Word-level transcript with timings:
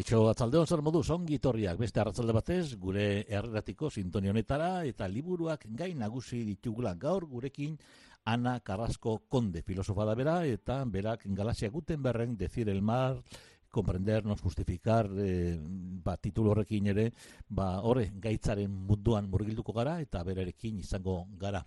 Kaixo 0.00 0.30
atzaldeon 0.30 0.64
zer 0.64 0.80
modu 0.80 1.02
ongi 1.12 1.36
beste 1.78 2.00
arratzalde 2.00 2.32
batez 2.32 2.74
gure 2.80 3.26
erratiko 3.28 3.90
sintonio 3.90 4.30
honetara 4.30 4.86
eta 4.86 5.06
liburuak 5.06 5.66
gai 5.76 5.92
nagusi 5.94 6.42
ditugula 6.42 6.94
gaur 6.94 7.26
gurekin 7.26 7.76
Ana 8.24 8.60
Carrasco 8.60 9.24
Conde, 9.28 9.60
filosofa 9.60 10.06
da 10.06 10.14
bera 10.14 10.46
eta 10.46 10.84
berak 10.86 11.26
Galaxia 11.26 11.68
Gutenbergen 11.68 12.38
decir 12.38 12.70
el 12.70 12.80
mar 12.80 13.22
comprendernos, 13.68 14.40
justificar, 14.40 15.06
eh, 15.18 15.58
ba, 15.60 16.16
titulu 16.16 16.50
horrekin 16.52 16.86
ere, 16.86 17.12
ba, 17.48 17.82
horre, 17.82 18.10
gaitzaren 18.14 18.70
munduan 18.70 19.28
murgilduko 19.28 19.72
gara 19.72 20.00
eta 20.00 20.24
berarekin 20.24 20.78
izango 20.78 21.26
gara. 21.38 21.62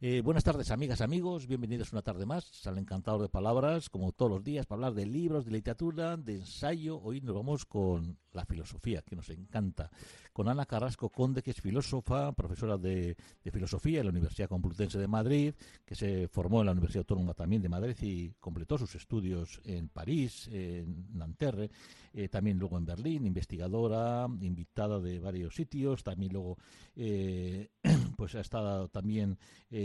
Eh, 0.00 0.20
buenas 0.20 0.44
tardes, 0.44 0.70
amigas, 0.70 1.00
amigos. 1.00 1.48
Bienvenidos 1.48 1.90
una 1.90 2.02
tarde 2.02 2.24
más 2.24 2.64
al 2.68 2.78
Encantador 2.78 3.20
de 3.20 3.28
Palabras, 3.28 3.90
como 3.90 4.12
todos 4.12 4.30
los 4.30 4.44
días, 4.44 4.64
para 4.64 4.76
hablar 4.76 4.94
de 4.94 5.06
libros, 5.06 5.44
de 5.44 5.50
literatura, 5.50 6.16
de 6.16 6.36
ensayo. 6.36 7.00
Hoy 7.02 7.20
nos 7.20 7.34
vamos 7.34 7.64
con 7.64 8.16
la 8.32 8.44
filosofía, 8.44 9.02
que 9.02 9.16
nos 9.16 9.28
encanta. 9.30 9.90
Con 10.32 10.48
Ana 10.48 10.66
Carrasco 10.66 11.10
Conde, 11.10 11.42
que 11.42 11.50
es 11.50 11.60
filósofa, 11.60 12.30
profesora 12.30 12.78
de, 12.78 13.16
filosofía 13.50 13.98
en 13.98 14.06
la 14.06 14.12
Universidad 14.12 14.48
Complutense 14.48 15.00
de 15.00 15.08
Madrid, 15.08 15.54
que 15.84 15.96
se 15.96 16.28
formó 16.28 16.60
en 16.60 16.66
la 16.66 16.72
Universidad 16.72 17.00
Autónoma 17.00 17.34
también 17.34 17.60
de 17.60 17.68
Madrid 17.68 17.96
y 18.02 18.30
completó 18.38 18.78
sus 18.78 18.94
estudios 18.94 19.60
en 19.64 19.88
París, 19.88 20.48
en 20.52 21.08
Nanterre, 21.12 21.70
eh, 22.12 22.28
también 22.28 22.56
luego 22.56 22.78
en 22.78 22.84
Berlín, 22.84 23.26
investigadora, 23.26 24.28
invitada 24.42 25.00
de 25.00 25.18
varios 25.18 25.56
sitios, 25.56 26.04
también 26.04 26.32
luego 26.32 26.56
eh, 26.94 27.70
pues 28.16 28.36
ha 28.36 28.40
estado 28.40 28.88
también 28.88 29.36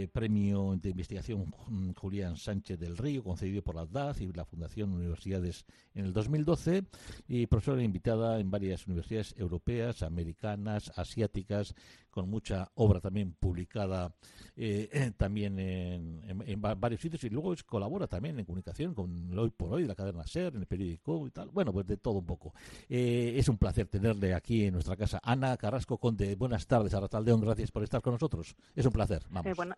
premio 0.07 0.77
de 0.81 0.89
investigación 0.89 1.51
Julián 1.95 2.37
Sánchez 2.37 2.79
del 2.79 2.97
Río, 2.97 3.23
concedido 3.23 3.61
por 3.61 3.75
la 3.75 3.85
DAZ 3.85 4.21
y 4.21 4.31
la 4.31 4.45
Fundación 4.45 4.93
Universidades 4.93 5.65
en 5.93 6.05
el 6.05 6.13
2012, 6.13 6.83
y 7.27 7.47
profesora 7.47 7.83
invitada 7.83 8.39
en 8.39 8.51
varias 8.51 8.87
universidades 8.87 9.33
europeas, 9.37 10.03
americanas, 10.03 10.91
asiáticas, 10.95 11.75
con 12.13 12.29
mucha 12.29 12.71
obra 12.75 13.01
también 13.01 13.33
publicada 13.33 14.13
eh, 14.55 15.11
también 15.17 15.57
en, 15.57 16.61
varios 16.61 17.01
sitios 17.01 17.23
y 17.23 17.29
luego 17.29 17.55
colabora 17.65 18.05
también 18.07 18.37
en 18.37 18.45
comunicación 18.45 18.93
con 18.93 19.37
Hoy 19.37 19.49
por 19.49 19.73
Hoy, 19.73 19.85
la 19.85 19.95
cadena 19.95 20.25
SER, 20.27 20.53
en 20.53 20.61
el 20.61 20.67
periódico 20.67 21.25
y 21.25 21.31
tal. 21.31 21.49
Bueno, 21.49 21.73
pues 21.73 21.87
de 21.87 21.97
todo 21.97 22.19
un 22.19 22.25
poco. 22.25 22.53
Eh, 22.87 23.33
es 23.35 23.49
un 23.49 23.57
placer 23.57 23.87
tenerle 23.87 24.35
aquí 24.35 24.65
en 24.65 24.73
nuestra 24.73 24.95
casa. 24.95 25.19
Ana 25.23 25.57
Carrasco 25.57 25.97
Conde, 25.97 26.35
buenas 26.35 26.67
tardes, 26.67 26.93
Arrataldeón, 26.93 27.41
gracias 27.41 27.71
por 27.71 27.83
estar 27.83 28.01
con 28.01 28.13
nosotros. 28.13 28.55
Es 28.75 28.85
un 28.85 28.91
placer, 28.91 29.23
vamos. 29.31 29.47
Eh, 29.47 29.73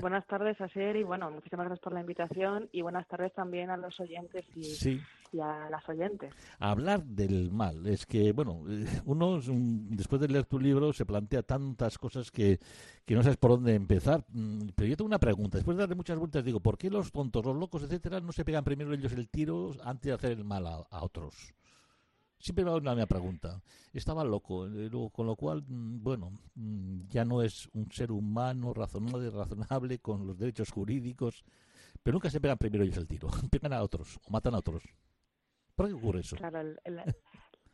buenas 0.00 0.26
tardes 0.26 0.60
a 0.60 0.68
Ser 0.68 0.96
y 0.96 1.02
bueno, 1.02 1.30
muchísimas 1.30 1.66
gracias 1.66 1.82
por 1.82 1.92
la 1.92 2.00
invitación 2.00 2.68
y 2.72 2.82
buenas 2.82 3.06
tardes 3.08 3.32
también 3.34 3.70
a 3.70 3.76
los 3.76 3.98
oyentes 4.00 4.44
y, 4.54 5.00
a 5.40 5.68
las 5.70 5.88
oyentes. 5.88 6.32
hablar 6.58 7.02
del 7.04 7.50
mal, 7.50 7.86
es 7.86 8.06
que 8.06 8.32
bueno, 8.32 8.64
eh, 8.68 8.86
uno 9.04 9.40
después 9.42 10.20
de 10.20 10.28
leer 10.28 10.44
tu 10.46 10.58
libro 10.58 10.92
se 10.92 11.04
plantea 11.04 11.42
tantas 11.42 11.98
cosas 11.98 12.30
que, 12.30 12.58
que 13.04 13.14
no 13.14 13.22
sabes 13.22 13.36
por 13.36 13.52
dónde 13.52 13.74
empezar. 13.74 14.24
Mm, 14.28 14.68
pero 14.74 14.88
yo 14.88 14.96
tengo 14.96 15.08
una 15.08 15.18
pregunta, 15.18 15.58
después 15.58 15.76
de 15.76 15.82
darle 15.82 15.94
muchas 15.94 16.18
vueltas 16.18 16.44
digo, 16.44 16.60
¿por 16.60 16.78
qué 16.78 16.90
los 16.90 17.12
tontos, 17.12 17.44
los 17.44 17.56
locos, 17.56 17.82
etcétera, 17.82 18.20
no 18.20 18.32
se 18.32 18.44
pegan 18.44 18.64
primero 18.64 18.92
ellos 18.92 19.12
el 19.12 19.28
tiro 19.28 19.72
antes 19.84 20.10
de 20.10 20.12
hacer 20.12 20.32
el 20.32 20.44
mal 20.44 20.66
a 20.66 21.02
otros? 21.02 21.54
Siempre 22.38 22.64
me 22.64 22.70
va 22.70 22.76
una 22.76 22.94
misma 22.94 23.06
pregunta. 23.06 23.62
Estaba 23.92 24.24
loco, 24.24 24.66
eh, 24.66 24.90
con 25.12 25.26
lo 25.26 25.36
cual, 25.36 25.62
mm, 25.66 26.02
bueno, 26.02 26.32
mm, 26.54 27.08
ya 27.08 27.24
no 27.24 27.42
es 27.42 27.68
un 27.72 27.90
ser 27.90 28.12
humano 28.12 28.74
razonable, 28.74 29.30
razonable 29.30 29.98
con 29.98 30.26
los 30.26 30.38
derechos 30.38 30.70
jurídicos, 30.70 31.44
pero 32.02 32.14
nunca 32.14 32.30
se 32.30 32.40
pegan 32.40 32.58
primero 32.58 32.84
ellos 32.84 32.98
el 32.98 33.06
tiro, 33.06 33.28
pegan 33.50 33.72
a 33.72 33.82
otros 33.82 34.18
o 34.26 34.30
matan 34.30 34.54
a 34.54 34.58
otros. 34.58 34.82
¿Por 35.74 35.88
qué 35.88 35.94
ocurre 35.94 36.20
eso? 36.20 36.36
Claro, 36.36 36.62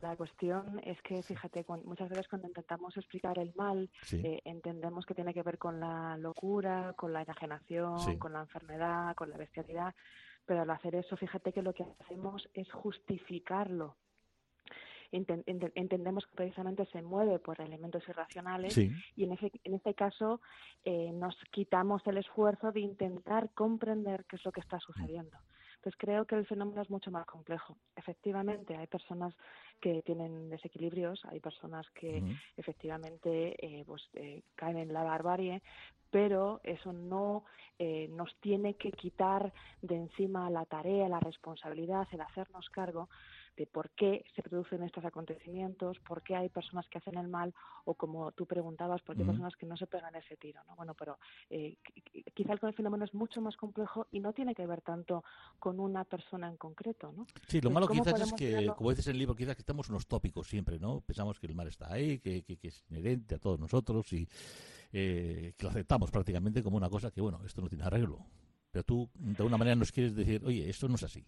la 0.03 0.17
cuestión 0.17 0.81
es 0.83 1.01
que, 1.01 1.23
fíjate, 1.23 1.65
muchas 1.85 2.09
veces 2.09 2.27
cuando 2.27 2.49
intentamos 2.49 2.95
explicar 2.97 3.39
el 3.39 3.53
mal, 3.55 3.89
eh, 4.11 4.41
entendemos 4.43 5.05
que 5.05 5.15
tiene 5.15 5.33
que 5.33 5.43
ver 5.43 5.57
con 5.57 5.79
la 5.79 6.17
locura, 6.17 6.93
con 6.97 7.13
la 7.13 7.21
enajenación, 7.21 8.19
con 8.19 8.33
la 8.33 8.41
enfermedad, 8.41 9.15
con 9.15 9.29
la 9.29 9.37
bestialidad, 9.37 9.95
pero 10.45 10.63
al 10.63 10.69
hacer 10.71 10.95
eso, 10.95 11.15
fíjate 11.15 11.53
que 11.53 11.61
lo 11.61 11.73
que 11.73 11.85
hacemos 12.01 12.49
es 12.53 12.69
justificarlo 12.73 13.95
entendemos 15.13 16.25
que 16.25 16.35
precisamente 16.35 16.85
se 16.87 17.01
mueve 17.01 17.39
por 17.39 17.61
elementos 17.61 18.03
irracionales 18.07 18.77
y 18.77 19.23
en, 19.23 19.31
ese, 19.33 19.51
en 19.63 19.75
este 19.75 19.93
caso 19.93 20.41
eh, 20.83 21.11
nos 21.13 21.35
quitamos 21.51 22.01
el 22.07 22.17
esfuerzo 22.17 22.71
de 22.71 22.79
intentar 22.79 23.51
comprender 23.53 24.25
qué 24.25 24.37
es 24.37 24.45
lo 24.45 24.51
que 24.51 24.61
está 24.61 24.79
sucediendo. 24.79 25.37
Entonces 25.75 25.99
creo 25.99 26.25
que 26.25 26.35
el 26.35 26.47
fenómeno 26.47 26.81
es 26.81 26.89
mucho 26.89 27.11
más 27.11 27.25
complejo. 27.25 27.77
Efectivamente, 27.95 28.75
hay 28.75 28.87
personas 28.87 29.35
que 29.81 30.01
tienen 30.01 30.49
desequilibrios, 30.49 31.23
hay 31.25 31.41
personas 31.41 31.85
que 31.91 32.23
efectivamente 32.55 33.55
eh, 33.59 33.83
pues, 33.85 34.01
eh, 34.13 34.43
caen 34.55 34.77
en 34.77 34.93
la 34.93 35.03
barbarie, 35.03 35.61
pero 36.09 36.61
eso 36.63 36.93
no 36.93 37.43
nos 38.09 38.33
tiene 38.39 38.75
que 38.75 38.91
quitar 38.91 39.51
de 39.81 39.95
encima 39.95 40.49
la 40.49 40.63
tarea, 40.63 41.09
la 41.09 41.19
responsabilidad, 41.19 42.07
el 42.13 42.21
hacernos 42.21 42.69
cargo 42.69 43.09
de 43.55 43.67
por 43.67 43.91
qué 43.91 44.25
se 44.35 44.41
producen 44.41 44.83
estos 44.83 45.05
acontecimientos, 45.05 45.99
por 45.99 46.23
qué 46.23 46.35
hay 46.35 46.49
personas 46.49 46.87
que 46.89 46.97
hacen 46.97 47.17
el 47.17 47.27
mal 47.27 47.53
o 47.85 47.93
como 47.93 48.31
tú 48.31 48.45
preguntabas, 48.45 49.01
por 49.01 49.15
qué 49.15 49.21
hay 49.21 49.27
personas 49.27 49.55
que 49.55 49.65
no 49.65 49.77
se 49.77 49.87
pegan 49.87 50.15
ese 50.15 50.37
tiro. 50.37 50.61
¿no? 50.67 50.75
Bueno, 50.75 50.93
pero 50.93 51.19
eh, 51.49 51.77
quizá 52.33 52.53
el 52.53 52.73
fenómeno 52.73 53.05
es 53.05 53.13
mucho 53.13 53.41
más 53.41 53.55
complejo 53.55 54.07
y 54.11 54.19
no 54.19 54.33
tiene 54.33 54.55
que 54.55 54.65
ver 54.65 54.81
tanto 54.81 55.23
con 55.59 55.79
una 55.79 56.03
persona 56.03 56.47
en 56.47 56.57
concreto. 56.57 57.13
¿no? 57.15 57.27
Sí, 57.47 57.61
lo 57.61 57.69
malo 57.69 57.87
quizás 57.87 58.19
es 58.21 58.33
que, 58.33 58.71
como 58.75 58.89
dices 58.89 59.07
en 59.07 59.13
el 59.13 59.19
libro, 59.19 59.35
quizás 59.35 59.55
que 59.55 59.61
estamos 59.61 59.89
unos 59.89 60.07
tópicos 60.07 60.47
siempre, 60.47 60.79
¿no? 60.79 61.01
Pensamos 61.01 61.39
que 61.39 61.47
el 61.47 61.55
mal 61.55 61.67
está 61.67 61.91
ahí, 61.91 62.19
que, 62.19 62.43
que, 62.43 62.57
es 62.61 62.83
inherente 62.89 63.35
a 63.35 63.39
todos 63.39 63.59
nosotros 63.59 64.11
y 64.13 64.27
eh, 64.91 65.53
que 65.57 65.63
lo 65.63 65.69
aceptamos 65.69 66.11
prácticamente 66.11 66.63
como 66.63 66.77
una 66.77 66.89
cosa 66.89 67.11
que, 67.11 67.21
bueno, 67.21 67.41
esto 67.45 67.61
no 67.61 67.69
tiene 67.69 67.83
arreglo. 67.83 68.25
Pero 68.71 68.83
tú, 68.83 69.09
de 69.13 69.35
alguna 69.37 69.57
manera, 69.57 69.75
nos 69.75 69.91
quieres 69.91 70.15
decir, 70.15 70.41
oye, 70.43 70.67
esto 70.69 70.87
no 70.87 70.95
es 70.95 71.03
así. 71.03 71.23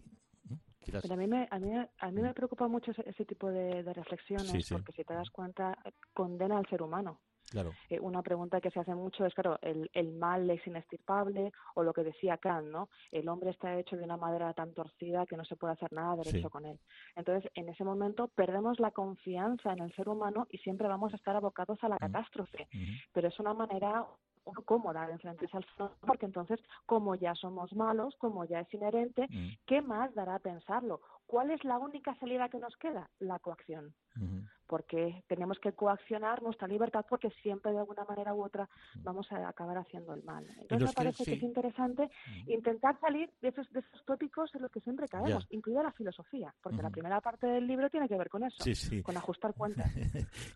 Pero 0.92 1.14
a 1.14 1.16
mí 1.16 1.26
me, 1.26 1.48
a 1.50 1.58
mí, 1.58 1.72
a 1.74 2.10
mí 2.10 2.20
me 2.20 2.34
preocupa 2.34 2.68
mucho 2.68 2.92
ese, 3.04 3.24
tipo 3.24 3.50
de, 3.50 3.82
reflexiones, 3.92 4.68
porque 4.70 4.92
si 4.92 5.04
te 5.04 5.14
das 5.14 5.30
cuenta, 5.30 5.76
condena 6.12 6.58
al 6.58 6.66
ser 6.68 6.82
humano. 6.82 7.20
Claro. 7.50 7.72
Eh, 7.88 8.00
una 8.00 8.22
pregunta 8.22 8.60
que 8.60 8.70
se 8.70 8.80
hace 8.80 8.94
mucho 8.94 9.24
es, 9.24 9.32
claro, 9.34 9.58
el, 9.62 9.88
el 9.92 10.12
mal 10.12 10.48
es 10.50 10.66
inestirpable 10.66 11.52
o 11.74 11.82
lo 11.82 11.92
que 11.92 12.02
decía 12.02 12.38
Kant, 12.38 12.68
¿no? 12.68 12.88
El 13.12 13.28
hombre 13.28 13.50
está 13.50 13.78
hecho 13.78 13.96
de 13.96 14.04
una 14.04 14.16
madera 14.16 14.52
tan 14.52 14.72
torcida 14.74 15.26
que 15.26 15.36
no 15.36 15.44
se 15.44 15.56
puede 15.56 15.74
hacer 15.74 15.92
nada 15.92 16.16
derecho 16.16 16.50
con 16.50 16.66
él. 16.66 16.78
Entonces, 17.14 17.50
en 17.54 17.68
ese 17.68 17.84
momento 17.84 18.28
perdemos 18.28 18.80
la 18.80 18.90
confianza 18.90 19.72
en 19.72 19.80
el 19.80 19.94
ser 19.94 20.08
humano 20.08 20.46
y 20.50 20.58
siempre 20.58 20.88
vamos 20.88 21.12
a 21.12 21.16
estar 21.16 21.36
abocados 21.36 21.78
a 21.82 21.88
la 21.88 21.98
catástrofe. 21.98 22.68
Pero 23.12 23.28
es 23.28 23.38
una 23.38 23.54
manera 23.54 24.04
cómoda 24.64 25.06
de 25.06 25.12
enfrentarse 25.12 25.56
al 25.56 25.64
fenómeno, 25.64 25.98
porque 26.06 26.26
entonces, 26.26 26.60
como 26.86 27.14
ya 27.14 27.34
somos 27.34 27.74
malos, 27.74 28.14
como 28.18 28.44
ya 28.44 28.60
es 28.60 28.74
inherente, 28.74 29.26
mm. 29.28 29.48
¿qué 29.66 29.82
más 29.82 30.14
dará 30.14 30.36
a 30.36 30.40
pensarlo? 30.40 31.00
¿Cuál 31.26 31.50
es 31.50 31.64
la 31.64 31.78
única 31.78 32.14
salida 32.16 32.48
que 32.48 32.58
nos 32.58 32.76
queda? 32.76 33.10
La 33.18 33.38
coacción 33.38 33.94
porque 34.66 35.22
tenemos 35.28 35.58
que 35.58 35.72
coaccionar 35.72 36.42
nuestra 36.42 36.66
libertad 36.66 37.04
porque 37.08 37.30
siempre 37.42 37.72
de 37.72 37.78
alguna 37.78 38.04
manera 38.04 38.34
u 38.34 38.44
otra 38.44 38.68
mm. 38.94 39.02
vamos 39.02 39.30
a 39.32 39.48
acabar 39.48 39.78
haciendo 39.78 40.14
el 40.14 40.22
mal. 40.24 40.46
Entonces 40.60 40.88
me 40.88 40.94
parece 40.94 41.24
que, 41.24 41.34
es 41.34 41.42
interesante 41.42 42.04
mm. 42.04 42.50
intentar 42.50 42.98
salir 43.00 43.30
de 43.40 43.48
esos, 43.48 43.70
de 43.72 43.80
esos 43.80 44.04
tópicos 44.04 44.54
en 44.54 44.62
los 44.62 44.70
que 44.70 44.80
siempre 44.80 45.08
caemos, 45.08 45.46
incluida 45.50 45.82
la 45.82 45.92
filosofía, 45.92 46.54
porque 46.62 46.82
la 46.82 46.90
primera 46.90 47.20
parte 47.20 47.46
del 47.46 47.66
libro 47.66 47.88
tiene 47.90 48.08
que 48.08 48.16
ver 48.16 48.28
con 48.28 48.44
eso, 48.44 48.64
con 49.02 49.16
ajustar 49.16 49.54
cuentas. 49.56 49.90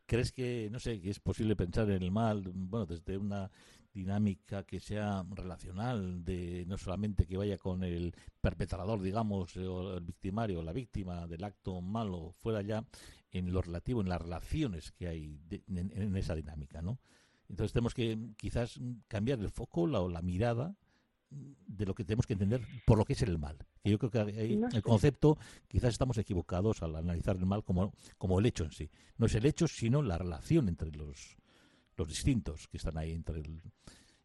¿Crees 0.06 0.32
que, 0.32 0.69
no 0.70 0.78
sé, 0.78 1.00
que 1.00 1.10
es 1.10 1.20
posible 1.20 1.56
pensar 1.56 1.88
en 1.90 2.02
el 2.02 2.10
mal, 2.10 2.42
bueno, 2.52 2.87
desde 2.87 3.16
una 3.16 3.50
dinámica 3.92 4.64
que 4.64 4.81
sea 4.81 5.25
relacional, 5.31 6.25
de 6.25 6.64
no 6.66 6.78
solamente 6.78 7.26
que 7.26 7.37
vaya 7.37 7.58
con 7.58 7.82
el 7.82 8.14
perpetrador, 8.40 9.02
digamos, 9.02 9.56
o 9.56 9.96
el 9.96 10.04
victimario, 10.04 10.62
la 10.62 10.72
víctima 10.72 11.26
del 11.26 11.44
acto 11.44 11.81
malo, 11.81 12.32
fuera 12.32 12.62
ya 12.62 12.84
en 13.32 13.52
lo 13.52 13.62
relativo, 13.62 14.00
en 14.00 14.08
las 14.08 14.20
relaciones 14.20 14.92
que 14.92 15.08
hay 15.08 15.40
en, 15.69 16.16
esa 16.16 16.34
dinámica, 16.34 16.82
¿no? 16.82 16.98
Entonces 17.48 17.72
tenemos 17.72 17.94
que 17.94 18.16
quizás 18.37 18.78
cambiar 19.08 19.40
el 19.40 19.50
foco 19.50 19.87
la, 19.87 20.00
o 20.00 20.08
la 20.08 20.22
mirada 20.22 20.76
de 21.31 21.87
lo 21.87 21.94
que 21.94 22.04
tenemos 22.04 22.26
que 22.26 22.32
entender 22.32 22.60
por 22.84 22.98
lo 22.98 23.04
que 23.04 23.12
es 23.12 23.22
el 23.22 23.38
mal. 23.38 23.56
yo 23.84 23.98
creo 23.98 24.10
que 24.10 24.20
el 24.20 24.82
concepto 24.82 25.38
quizás 25.69 25.90
estamos 25.90 26.19
equivocados 26.19 26.82
al 26.82 26.96
analizar 26.96 27.37
el 27.37 27.46
mal 27.46 27.64
como, 27.64 27.92
como 28.19 28.38
el 28.38 28.46
hecho 28.46 28.64
en 28.64 28.72
sí. 28.72 28.90
No 29.16 29.26
es 29.26 29.34
el 29.34 29.46
hecho, 29.46 29.69
sino 29.69 30.02
la 30.02 30.19
relación 30.19 30.69
entre 30.69 30.90
los, 30.90 31.39
los 32.00 32.08
distintos 32.08 32.67
que 32.69 32.79
están 32.79 32.97
ahí 32.97 33.12
entre 33.12 33.43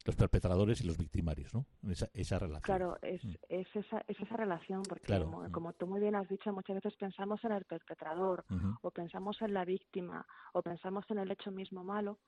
los 0.06 0.16
perpetradores 0.16 0.82
y 0.82 0.88
los 0.88 0.98
victimarios, 0.98 1.54
¿no? 1.54 1.66
Esa, 1.90 2.08
esa 2.14 2.38
relación. 2.38 2.64
Claro, 2.64 2.98
es, 3.02 3.24
mm. 3.26 3.34
es, 3.50 3.68
esa, 3.76 4.04
es 4.08 4.20
esa 4.20 4.38
relación, 4.38 4.84
porque 4.84 5.26
como, 5.52 5.74
tú 5.74 5.88
muy 5.88 6.00
bien 6.00 6.16
has 6.16 6.30
dicho, 6.30 6.54
muchas 6.54 6.76
veces 6.76 6.96
pensamos 6.96 7.44
en 7.44 7.52
el 7.52 7.66
perpetrador, 7.66 8.46
o 8.82 8.92
pensamos 8.92 9.42
en 9.42 9.54
la 9.54 9.66
víctima, 9.66 10.26
o 10.54 10.62
pensamos 10.62 11.06
en 11.10 11.20
el 11.20 11.32
hecho 11.32 11.52
mismo 11.52 11.84
malo, 11.84 12.20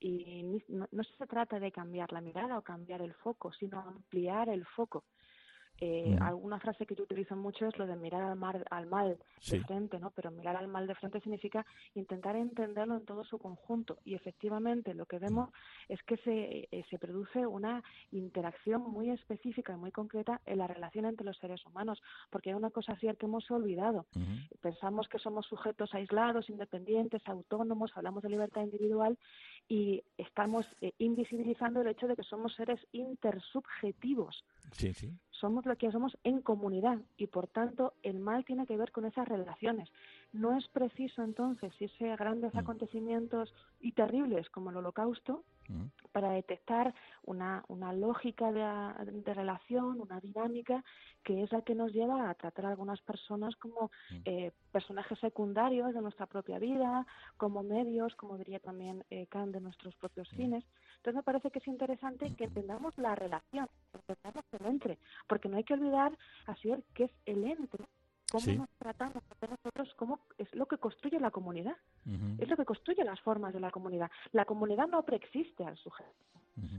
y 0.00 0.62
no, 0.68 0.86
no, 0.90 1.02
se 1.04 1.26
trata 1.26 1.58
de 1.58 1.72
cambiar 1.72 2.12
la 2.12 2.20
mirada 2.20 2.58
o 2.58 2.62
cambiar 2.62 3.02
el 3.02 3.14
foco, 3.14 3.52
sino 3.52 3.80
ampliar 3.80 4.48
el 4.48 4.64
foco. 4.66 5.04
Eh, 5.80 6.16
Alguna 6.20 6.60
frase 6.60 6.86
que 6.86 6.94
yo 6.94 7.04
utilizo 7.04 7.34
mucho 7.36 7.66
es 7.66 7.76
lo 7.78 7.86
de 7.86 7.96
mirar 7.96 8.22
al, 8.22 8.36
mar, 8.36 8.64
al 8.70 8.86
mal 8.86 9.18
de 9.50 9.60
frente, 9.60 9.98
¿no? 9.98 10.10
Pero 10.10 10.30
mirar 10.30 10.56
al 10.56 10.68
mal 10.68 10.86
de 10.86 10.94
frente 10.94 11.20
significa 11.20 11.64
intentar 11.94 12.36
entenderlo 12.36 12.96
en 12.96 13.04
todo 13.04 13.24
su 13.24 13.38
conjunto. 13.38 13.98
Y 14.04 14.14
efectivamente 14.14 14.94
lo 14.94 15.06
que 15.06 15.18
vemos 15.18 15.50
es 15.88 16.02
que 16.02 16.16
se, 16.18 16.68
eh, 16.70 16.84
se 16.90 16.98
produce 16.98 17.46
una 17.46 17.82
interacción 18.12 18.82
muy 18.82 19.10
específica 19.10 19.72
y 19.72 19.76
muy 19.76 19.90
concreta 19.90 20.40
en 20.46 20.58
la 20.58 20.66
relación 20.66 21.06
entre 21.06 21.26
los 21.26 21.36
seres 21.38 21.64
humanos. 21.66 22.02
Porque 22.30 22.50
hay 22.50 22.56
una 22.56 22.70
cosa 22.70 22.96
cierta 22.96 23.14
que 23.14 23.26
hemos 23.26 23.48
olvidado. 23.50 24.06
Pensamos 24.60 25.08
que 25.08 25.18
somos 25.18 25.46
sujetos 25.46 25.94
aislados, 25.94 26.50
independientes, 26.50 27.22
autónomos, 27.26 27.92
hablamos 27.94 28.22
de 28.22 28.30
libertad 28.30 28.62
individual 28.62 29.16
y 29.68 30.02
estamos 30.18 30.66
eh, 30.80 30.92
invisibilizando 30.98 31.80
el 31.80 31.88
hecho 31.88 32.06
de 32.06 32.16
que 32.16 32.22
somos 32.22 32.54
seres 32.54 32.80
intersubjetivos. 32.92 34.44
Sí, 34.72 34.92
sí 34.92 35.12
somos 35.44 35.66
lo 35.66 35.76
que 35.76 35.92
somos 35.92 36.16
en 36.24 36.40
comunidad 36.40 36.98
y 37.18 37.26
por 37.26 37.48
tanto 37.48 37.92
el 38.02 38.18
mal 38.18 38.46
tiene 38.46 38.66
que 38.66 38.78
ver 38.78 38.90
con 38.92 39.04
esas 39.04 39.28
relaciones. 39.28 39.90
No 40.32 40.56
es 40.56 40.66
preciso 40.68 41.22
entonces 41.22 41.70
irse 41.80 42.16
grandes 42.16 42.54
mm. 42.54 42.58
acontecimientos 42.58 43.52
y 43.78 43.92
terribles 43.92 44.48
como 44.48 44.70
el 44.70 44.78
holocausto 44.78 45.44
mm. 45.68 45.84
Para 46.14 46.30
detectar 46.30 46.94
una, 47.24 47.64
una 47.66 47.92
lógica 47.92 48.52
de, 48.52 49.34
relación, 49.34 50.00
una 50.00 50.20
dinámica 50.20 50.84
que 51.24 51.42
es 51.42 51.50
la 51.50 51.62
que 51.62 51.74
nos 51.74 51.92
lleva 51.92 52.30
a 52.30 52.34
tratar 52.34 52.66
a 52.66 52.68
algunas 52.68 53.00
personas 53.00 53.56
como 53.56 53.90
mm. 54.10 54.16
eh, 54.24 54.52
personajes 54.70 55.18
secundarios 55.18 55.92
de 55.92 56.00
nuestra 56.00 56.26
propia 56.26 56.60
vida, 56.60 57.04
como 57.36 57.64
medios, 57.64 58.14
como 58.14 58.38
diría 58.38 58.60
también 58.60 59.04
eh, 59.10 59.26
Kant, 59.26 59.52
de 59.54 59.60
nuestros 59.60 59.96
propios 59.96 60.28
fines. 60.28 60.64
Entonces 60.98 61.16
me 61.16 61.24
parece 61.24 61.50
que 61.50 61.58
es 61.58 61.66
interesante 61.66 62.32
que 62.36 62.44
entendamos 62.44 62.96
la 62.96 63.16
relación, 63.16 63.66
que 63.90 63.98
entendamos 63.98 64.44
el 64.52 64.66
entre, 64.66 64.98
porque 65.26 65.48
no 65.48 65.56
hay 65.56 65.64
que 65.64 65.74
olvidar 65.74 66.16
así 66.46 66.72
qué 66.94 67.04
es 67.04 67.12
el 67.26 67.42
entre, 67.42 67.84
cómo 68.34 68.58
nos 68.58 68.70
tratamos 68.78 69.22
a 69.40 69.46
nosotros, 69.46 69.94
cómo 69.96 70.20
es 70.38 70.52
lo 70.54 70.66
que 70.66 70.78
construye 70.78 71.20
la 71.20 71.30
comunidad, 71.30 71.76
es 72.38 72.48
lo 72.48 72.56
que 72.56 72.64
construye 72.64 73.04
las 73.04 73.20
formas 73.20 73.54
de 73.54 73.60
la 73.60 73.70
comunidad. 73.70 74.10
La 74.32 74.44
comunidad 74.44 74.88
no 74.88 75.04
preexiste 75.04 75.64
al 75.64 75.76
sujeto. 75.76 76.10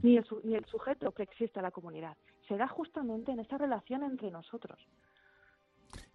Ni, 0.02 0.16
el, 0.16 0.26
ni 0.44 0.54
el 0.54 0.64
sujeto 0.66 1.10
preexiste 1.10 1.58
a 1.58 1.62
la 1.62 1.70
comunidad. 1.70 2.16
Se 2.48 2.56
da 2.56 2.66
justamente 2.66 3.32
en 3.32 3.40
esta 3.40 3.58
relación 3.58 4.02
entre 4.02 4.30
nosotros. 4.30 4.78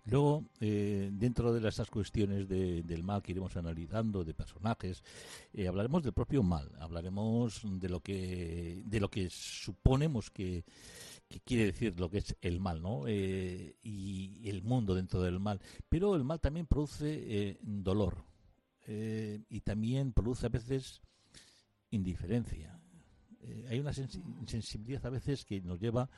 Luego, 0.05 0.45
eh, 0.59 1.09
dentro 1.11 1.53
de 1.53 1.67
esas 1.67 1.89
cuestiones 1.89 2.47
del 2.47 3.03
mal 3.03 3.21
que 3.21 3.33
iremos 3.33 3.55
analizando, 3.55 4.23
de 4.23 4.33
personajes, 4.33 5.03
eh, 5.53 5.67
hablaremos 5.67 6.03
del 6.03 6.13
propio 6.13 6.41
mal, 6.41 6.71
hablaremos 6.79 7.61
de 7.63 7.89
lo 7.89 7.99
que, 7.99 8.81
de 8.83 8.99
lo 8.99 9.09
que 9.09 9.29
suponemos 9.29 10.31
que, 10.31 10.63
quiere 11.39 11.65
decir 11.65 11.99
lo 11.99 12.09
que 12.09 12.19
es 12.19 12.35
el 12.41 12.59
mal, 12.59 12.81
¿no? 12.81 13.07
Eh, 13.07 13.75
y 13.81 14.49
el 14.49 14.63
mundo 14.63 14.95
dentro 14.95 15.21
del 15.21 15.39
mal. 15.39 15.61
Pero 15.89 16.15
el 16.15 16.23
mal 16.23 16.39
también 16.39 16.67
produce 16.67 17.57
dolor 17.61 18.23
y 18.87 19.61
también 19.61 20.11
produce 20.11 20.47
a 20.47 20.49
veces 20.49 21.01
indiferencia. 21.91 22.77
hay 23.69 23.79
una 23.79 23.93
sensibilidad 23.93 25.05
a 25.05 25.09
veces 25.09 25.45
que 25.45 25.61
nos 25.61 25.79
lleva 25.79 26.09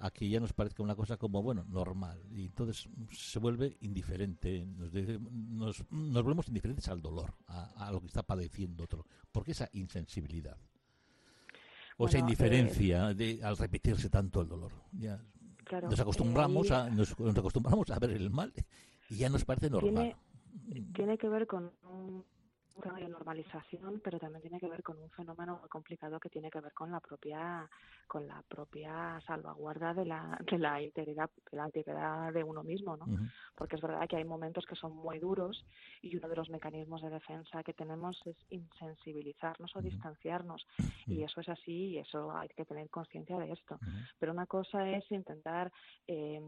a 0.00 0.10
que 0.10 0.28
ya 0.28 0.40
nos 0.40 0.52
parezca 0.52 0.82
una 0.82 0.96
cosa 0.96 1.16
como, 1.18 1.42
bueno, 1.42 1.64
normal. 1.68 2.22
Y 2.32 2.46
entonces 2.46 2.88
se 3.12 3.38
vuelve 3.38 3.76
indiferente, 3.80 4.66
nos, 4.66 4.90
nos, 5.90 6.24
volvemos 6.24 6.48
indiferentes 6.48 6.88
al 6.88 7.02
dolor, 7.02 7.34
a, 7.46 7.90
lo 7.92 8.00
que 8.00 8.06
está 8.06 8.22
padeciendo 8.22 8.84
otro. 8.84 9.06
¿Por 9.30 9.44
qué 9.44 9.52
esa 9.52 9.68
insensibilidad? 9.72 10.56
O 12.00 12.08
esa 12.08 12.18
indiferencia 12.18 13.10
eh, 13.10 13.14
de, 13.14 13.44
al 13.44 13.58
repetirse 13.58 14.08
tanto 14.08 14.40
el 14.40 14.48
dolor. 14.48 14.72
Ya, 14.92 15.20
nos 15.82 16.00
acostumbramos 16.00 16.70
a 16.70 16.88
nos, 16.88 17.12
acostumbramos 17.12 17.90
a 17.90 17.98
ver 17.98 18.12
el 18.12 18.30
mal 18.30 18.52
y 19.10 19.16
ya 19.16 19.28
nos 19.28 19.44
parece 19.44 19.68
normal. 19.68 20.16
Tiene, 20.64 20.92
tiene 20.94 21.18
que 21.18 21.28
ver 21.28 21.46
con 21.46 21.70
un 21.84 22.24
de 22.88 23.08
normalización, 23.08 24.00
pero 24.02 24.18
también 24.18 24.42
tiene 24.42 24.58
que 24.58 24.68
ver 24.68 24.82
con 24.82 24.98
un 24.98 25.10
fenómeno 25.10 25.58
muy 25.60 25.68
complicado 25.68 26.18
que 26.18 26.30
tiene 26.30 26.50
que 26.50 26.60
ver 26.60 26.72
con 26.72 26.90
la 26.90 27.00
propia 27.00 27.68
con 28.06 28.26
la 28.26 28.42
propia 28.42 29.20
salvaguarda 29.26 29.94
de 29.94 30.04
la 30.04 30.38
de 30.50 30.58
la 30.58 30.80
integridad 30.80 31.30
de 31.50 31.56
la 31.56 31.66
integridad 31.66 32.32
de 32.32 32.42
uno 32.42 32.62
mismo, 32.62 32.96
¿no? 32.96 33.06
Porque 33.54 33.76
es 33.76 33.82
verdad 33.82 34.08
que 34.08 34.16
hay 34.16 34.24
momentos 34.24 34.64
que 34.66 34.74
son 34.74 34.96
muy 34.96 35.18
duros 35.18 35.64
y 36.00 36.16
uno 36.16 36.28
de 36.28 36.36
los 36.36 36.50
mecanismos 36.50 37.02
de 37.02 37.10
defensa 37.10 37.62
que 37.62 37.74
tenemos 37.74 38.18
es 38.24 38.36
insensibilizarnos 38.50 39.74
o 39.76 39.82
distanciarnos. 39.82 40.66
Y 41.06 41.22
eso 41.22 41.40
es 41.40 41.48
así 41.48 41.90
y 41.90 41.98
eso 41.98 42.32
hay 42.36 42.48
que 42.48 42.64
tener 42.64 42.88
conciencia 42.88 43.38
de 43.38 43.52
esto. 43.52 43.78
Pero 44.18 44.32
una 44.32 44.46
cosa 44.46 44.88
es 44.88 45.10
intentar 45.10 45.72
eh, 46.06 46.40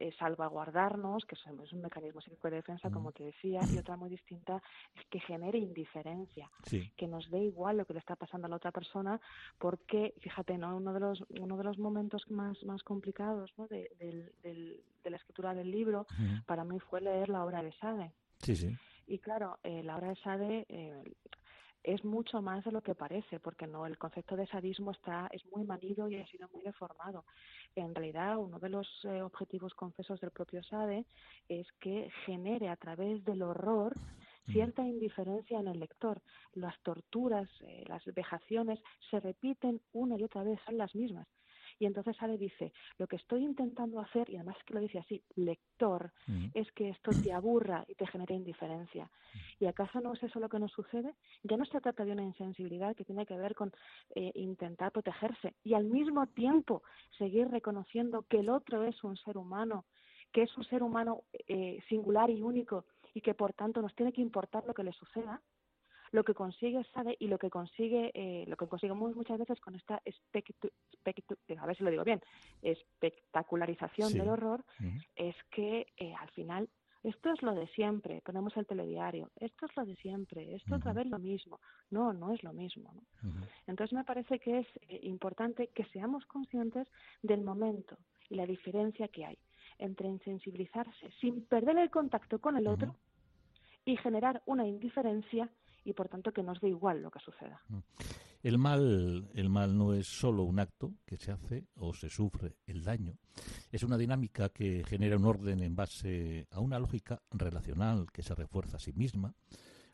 eh, 0.00 0.12
salvaguardarnos, 0.18 1.26
que 1.26 1.34
es 1.34 1.72
un 1.72 1.82
mecanismo 1.82 2.20
de 2.42 2.50
defensa, 2.50 2.90
como 2.90 3.12
te 3.12 3.24
decía, 3.24 3.60
y 3.70 3.76
otra 3.76 3.96
muy 3.96 4.08
distinta 4.08 4.62
es 4.96 5.06
que 5.10 5.20
genere 5.20 5.58
indiferencia, 5.58 6.50
que 6.96 7.06
nos 7.06 7.30
dé 7.30 7.40
igual 7.40 7.76
lo 7.76 7.84
que 7.84 7.92
le 7.92 8.00
está 8.00 8.16
pasando 8.16 8.46
a 8.46 8.50
la 8.50 8.56
otra 8.56 8.72
persona, 8.72 9.20
porque, 9.58 10.14
fíjate, 10.20 10.56
¿no? 10.56 10.76
uno 10.76 10.94
de 10.94 11.00
los 11.00 11.22
uno 11.38 11.56
de 11.58 11.64
los 11.64 11.78
momentos 11.78 12.28
más 12.30 12.62
más 12.64 12.82
complicados 12.82 13.52
¿no? 13.58 13.66
de, 13.68 14.82
la 15.04 15.16
escritura 15.16 15.52
del 15.52 15.70
libro 15.70 16.06
para 16.46 16.64
mí 16.64 16.78
fue 16.80 17.02
leer 17.02 17.28
la 17.28 17.44
obra 17.44 17.62
de 17.62 17.72
Sade. 17.72 18.12
Sí, 18.38 18.56
sí. 18.56 18.74
Y 19.06 19.18
claro, 19.18 19.58
eh, 19.64 19.82
la 19.82 19.96
obra 19.96 20.08
de 20.08 20.16
Sade 20.16 20.66
eh, 20.68 21.02
es 21.82 22.04
mucho 22.04 22.42
más 22.42 22.64
de 22.64 22.72
lo 22.72 22.82
que 22.82 22.94
parece, 22.94 23.40
porque 23.40 23.66
no 23.66 23.86
el 23.86 23.98
concepto 23.98 24.36
de 24.36 24.46
sadismo 24.46 24.90
está 24.90 25.28
es 25.32 25.44
muy 25.46 25.64
manido 25.64 26.08
y 26.08 26.16
ha 26.16 26.26
sido 26.26 26.48
muy 26.52 26.62
deformado. 26.62 27.24
En 27.74 27.94
realidad, 27.94 28.38
uno 28.38 28.58
de 28.58 28.68
los 28.68 28.86
eh, 29.04 29.22
objetivos 29.22 29.74
confesos 29.74 30.20
del 30.20 30.30
propio 30.30 30.62
Sade 30.62 31.06
es 31.48 31.66
que 31.80 32.10
genere 32.26 32.68
a 32.68 32.76
través 32.76 33.24
del 33.24 33.42
horror 33.42 33.94
cierta 34.52 34.82
indiferencia 34.82 35.60
en 35.60 35.68
el 35.68 35.78
lector. 35.78 36.20
Las 36.54 36.78
torturas, 36.80 37.48
eh, 37.62 37.84
las 37.86 38.04
vejaciones 38.06 38.80
se 39.10 39.20
repiten 39.20 39.80
una 39.92 40.16
y 40.16 40.24
otra 40.24 40.42
vez, 40.42 40.58
son 40.66 40.76
las 40.76 40.94
mismas. 40.94 41.26
Y 41.80 41.86
entonces 41.86 42.14
Ale 42.20 42.36
dice, 42.36 42.72
lo 42.98 43.06
que 43.06 43.16
estoy 43.16 43.42
intentando 43.42 44.00
hacer, 44.00 44.28
y 44.28 44.36
además 44.36 44.56
que 44.66 44.74
lo 44.74 44.80
dice 44.80 44.98
así, 44.98 45.24
lector, 45.34 46.12
es 46.52 46.70
que 46.72 46.90
esto 46.90 47.10
te 47.10 47.32
aburra 47.32 47.86
y 47.88 47.94
te 47.94 48.06
genere 48.06 48.34
indiferencia. 48.34 49.10
¿Y 49.58 49.64
acaso 49.64 49.98
no 50.00 50.12
es 50.12 50.22
eso 50.22 50.38
lo 50.40 50.50
que 50.50 50.58
nos 50.58 50.70
sucede? 50.72 51.14
Ya 51.42 51.56
no 51.56 51.64
se 51.64 51.80
trata 51.80 52.04
de 52.04 52.12
una 52.12 52.22
insensibilidad 52.22 52.94
que 52.94 53.06
tiene 53.06 53.24
que 53.24 53.38
ver 53.38 53.54
con 53.54 53.72
eh, 54.14 54.30
intentar 54.34 54.92
protegerse 54.92 55.54
y 55.64 55.72
al 55.72 55.84
mismo 55.84 56.26
tiempo 56.26 56.82
seguir 57.16 57.48
reconociendo 57.48 58.26
que 58.28 58.40
el 58.40 58.50
otro 58.50 58.84
es 58.84 59.02
un 59.02 59.16
ser 59.16 59.38
humano, 59.38 59.86
que 60.32 60.42
es 60.42 60.56
un 60.58 60.64
ser 60.64 60.82
humano 60.82 61.22
eh, 61.48 61.78
singular 61.88 62.28
y 62.28 62.42
único 62.42 62.84
y 63.14 63.22
que 63.22 63.32
por 63.32 63.54
tanto 63.54 63.80
nos 63.80 63.94
tiene 63.94 64.12
que 64.12 64.20
importar 64.20 64.66
lo 64.66 64.74
que 64.74 64.84
le 64.84 64.92
suceda, 64.92 65.40
lo 66.12 66.24
que 66.24 66.34
consigue 66.34 66.82
sabe 66.92 67.16
y 67.20 67.28
lo 67.28 67.38
que 67.38 67.50
consigue 67.50 68.10
eh, 68.14 68.44
lo 68.48 68.56
que 68.56 68.66
conseguimos 68.66 69.14
muchas 69.14 69.38
veces 69.38 69.60
con 69.60 69.74
esta 69.74 69.96
a 69.96 71.66
ver 71.66 71.76
si 71.76 71.84
lo 71.84 71.90
digo 71.90 72.04
bien 72.04 72.20
espectacularización 72.62 74.12
del 74.12 74.28
horror 74.28 74.64
es 75.16 75.36
que 75.50 75.86
eh, 75.96 76.14
al 76.18 76.30
final 76.30 76.68
esto 77.02 77.32
es 77.32 77.40
lo 77.42 77.54
de 77.54 77.66
siempre, 77.68 78.20
ponemos 78.20 78.54
el 78.58 78.66
telediario, 78.66 79.30
esto 79.36 79.64
es 79.64 79.74
lo 79.74 79.86
de 79.86 79.96
siempre, 79.96 80.54
esto 80.54 80.74
otra 80.74 80.92
vez 80.92 81.06
lo 81.06 81.18
mismo. 81.18 81.58
No, 81.90 82.12
no 82.12 82.34
es 82.34 82.42
lo 82.42 82.52
mismo. 82.52 82.92
Entonces 83.66 83.94
me 83.94 84.04
parece 84.04 84.38
que 84.38 84.58
es 84.58 84.66
eh, 84.88 85.00
importante 85.04 85.68
que 85.68 85.84
seamos 85.86 86.26
conscientes 86.26 86.86
del 87.22 87.42
momento 87.42 87.96
y 88.28 88.34
la 88.34 88.44
diferencia 88.44 89.08
que 89.08 89.24
hay 89.24 89.38
entre 89.78 90.08
insensibilizarse 90.08 91.10
sin 91.20 91.46
perder 91.46 91.78
el 91.78 91.90
contacto 91.90 92.38
con 92.38 92.58
el 92.58 92.66
otro 92.66 92.94
y 93.86 93.96
generar 93.96 94.42
una 94.44 94.66
indiferencia 94.66 95.48
y 95.90 95.94
por 95.94 96.08
tanto 96.08 96.32
que 96.32 96.42
nos 96.42 96.60
dé 96.60 96.68
igual 96.68 97.02
lo 97.02 97.10
que 97.10 97.20
suceda. 97.20 97.60
Mm. 97.68 97.78
El 98.42 98.56
mal, 98.56 99.28
el 99.34 99.50
mal 99.50 99.76
no 99.76 99.92
es 99.92 100.06
solo 100.06 100.44
un 100.44 100.60
acto 100.60 100.94
que 101.04 101.18
se 101.18 101.30
hace 101.30 101.66
o 101.74 101.92
se 101.92 102.08
sufre 102.08 102.56
el 102.66 102.82
daño. 102.82 103.18
Es 103.70 103.82
una 103.82 103.98
dinámica 103.98 104.48
que 104.48 104.82
genera 104.86 105.16
un 105.16 105.26
orden 105.26 105.62
en 105.62 105.76
base 105.76 106.46
a 106.50 106.60
una 106.60 106.78
lógica 106.78 107.20
relacional 107.30 108.06
que 108.10 108.22
se 108.22 108.34
refuerza 108.34 108.78
a 108.78 108.80
sí 108.80 108.94
misma, 108.94 109.34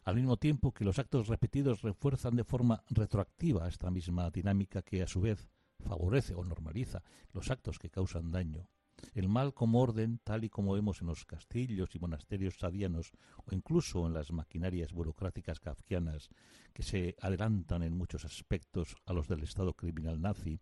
al 0.05 0.15
mismo 0.15 0.37
tiempo 0.37 0.73
que 0.73 0.85
los 0.85 1.01
actos 1.01 1.27
repetidos 1.27 1.83
refuerzan 1.83 2.37
de 2.37 2.45
forma 2.45 2.85
retroactiva 2.89 3.67
esta 3.67 3.91
misma 3.91 4.31
dinámica 4.31 4.83
que 4.83 5.03
a 5.03 5.09
su 5.09 5.21
vez 5.21 5.51
favorece 5.81 6.35
o 6.35 6.45
normaliza 6.45 7.03
los 7.33 7.51
actos 7.51 7.81
que 7.81 7.91
causan 7.91 8.31
daño. 8.31 8.69
El 9.15 9.29
mal 9.29 9.53
como 9.55 9.81
orden, 9.81 10.21
tal 10.25 10.45
y 10.45 10.49
como 10.49 10.73
vemos 10.73 11.01
en 11.01 11.09
los 11.09 11.25
castillos 11.25 11.95
y 11.95 11.99
monasterios 11.99 12.59
sadianos 12.59 13.13
o 13.45 13.55
incluso 13.55 14.07
en 14.07 14.15
las 14.15 14.33
maquinarias 14.33 14.93
burocráticas 14.93 15.61
kafkianas 15.61 16.31
que 16.73 16.83
se 16.83 17.17
adelantan 17.21 17.83
en 17.83 17.97
muchos 17.97 18.25
aspectos 18.25 18.97
a 19.05 19.13
los 19.13 19.29
del 19.29 19.43
Estado 19.43 19.75
criminal 19.75 20.21
nazi, 20.21 20.61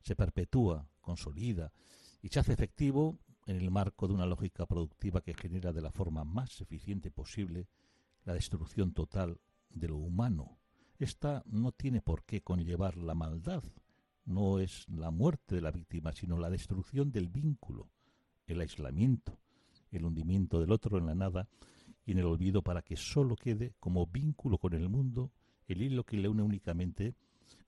se 0.00 0.16
perpetúa, 0.16 0.88
consolida 1.00 1.72
y 2.20 2.28
se 2.28 2.40
hace 2.40 2.52
efectivo 2.52 3.18
en 3.46 3.56
el 3.56 3.70
marco 3.70 4.06
de 4.06 4.14
una 4.14 4.26
lógica 4.26 4.66
productiva 4.66 5.20
que 5.20 5.34
genera 5.34 5.72
de 5.72 5.82
la 5.82 5.90
forma 5.90 6.24
más 6.24 6.60
eficiente 6.60 7.10
posible 7.10 7.68
la 8.24 8.34
destrucción 8.34 8.92
total 8.92 9.40
de 9.70 9.88
lo 9.88 9.96
humano. 9.96 10.58
Esta 10.98 11.42
no 11.46 11.72
tiene 11.72 12.00
por 12.00 12.24
qué 12.24 12.42
conllevar 12.42 12.96
la 12.96 13.14
maldad, 13.14 13.64
no 14.24 14.58
es 14.58 14.88
la 14.88 15.10
muerte 15.10 15.54
de 15.54 15.60
la 15.60 15.70
víctima, 15.70 16.12
sino 16.12 16.38
la 16.38 16.50
destrucción 16.50 17.10
del 17.10 17.28
vínculo, 17.28 17.88
el 18.46 18.60
aislamiento, 18.60 19.38
el 19.90 20.04
hundimiento 20.04 20.60
del 20.60 20.72
otro 20.72 20.98
en 20.98 21.06
la 21.06 21.14
nada 21.14 21.48
y 22.04 22.12
en 22.12 22.18
el 22.18 22.26
olvido 22.26 22.62
para 22.62 22.82
que 22.82 22.96
sólo 22.96 23.36
quede 23.36 23.74
como 23.80 24.06
vínculo 24.06 24.58
con 24.58 24.72
el 24.74 24.88
mundo 24.88 25.32
el 25.68 25.82
hilo 25.82 26.04
que 26.04 26.16
le 26.16 26.28
une 26.28 26.42
únicamente 26.42 27.14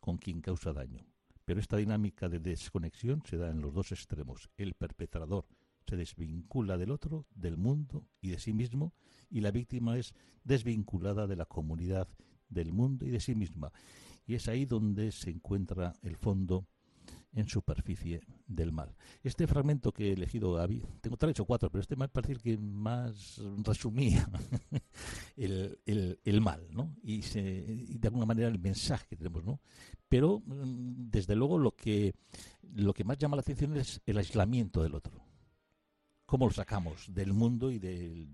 con 0.00 0.18
quien 0.18 0.40
causa 0.40 0.72
daño. 0.72 1.06
Pero 1.44 1.60
esta 1.60 1.76
dinámica 1.76 2.28
de 2.28 2.40
desconexión 2.40 3.22
se 3.24 3.36
da 3.36 3.50
en 3.50 3.60
los 3.60 3.74
dos 3.74 3.92
extremos. 3.92 4.50
El 4.56 4.74
perpetrador 4.74 5.46
se 5.86 5.96
desvincula 5.96 6.78
del 6.78 6.90
otro, 6.90 7.26
del 7.34 7.56
mundo 7.58 8.06
y 8.20 8.30
de 8.30 8.38
sí 8.38 8.52
mismo, 8.52 8.94
y 9.30 9.40
la 9.40 9.50
víctima 9.50 9.98
es 9.98 10.14
desvinculada 10.42 11.26
de 11.26 11.36
la 11.36 11.44
comunidad, 11.44 12.08
del 12.48 12.72
mundo 12.72 13.04
y 13.04 13.10
de 13.10 13.20
sí 13.20 13.34
misma. 13.34 13.72
Y 14.26 14.34
es 14.34 14.48
ahí 14.48 14.64
donde 14.64 15.12
se 15.12 15.30
encuentra 15.30 15.94
el 16.02 16.16
fondo 16.16 16.66
en 17.32 17.48
superficie 17.48 18.20
del 18.46 18.72
mal. 18.72 18.94
Este 19.22 19.46
fragmento 19.46 19.92
que 19.92 20.10
he 20.10 20.12
elegido, 20.12 20.56
tengo 21.00 21.16
tres 21.16 21.40
o 21.40 21.44
cuatro, 21.44 21.68
pero 21.68 21.82
este 21.82 21.96
me 21.96 22.08
parece 22.08 22.36
que 22.36 22.56
más 22.56 23.40
resumía 23.64 24.28
el, 25.36 25.78
el, 26.24 26.40
mal, 26.40 26.66
¿no? 26.70 26.94
Y, 27.02 27.22
se, 27.22 27.40
y, 27.40 27.98
de 27.98 28.08
alguna 28.08 28.26
manera 28.26 28.48
el 28.48 28.60
mensaje 28.60 29.06
que 29.08 29.16
tenemos, 29.16 29.44
¿no? 29.44 29.60
Pero, 30.08 30.42
mm, 30.46 31.10
desde 31.10 31.34
luego, 31.34 31.58
lo 31.58 31.74
que, 31.74 32.14
lo 32.72 32.94
que 32.94 33.04
más 33.04 33.18
llama 33.18 33.36
la 33.36 33.42
atención 33.42 33.76
es 33.76 34.00
el 34.06 34.18
aislamiento 34.18 34.82
del 34.82 34.94
otro 34.94 35.24
cómo 36.26 36.46
lo 36.46 36.52
sacamos 36.52 37.12
del 37.14 37.32
mundo 37.32 37.70
y 37.70 37.78
del, 37.78 38.28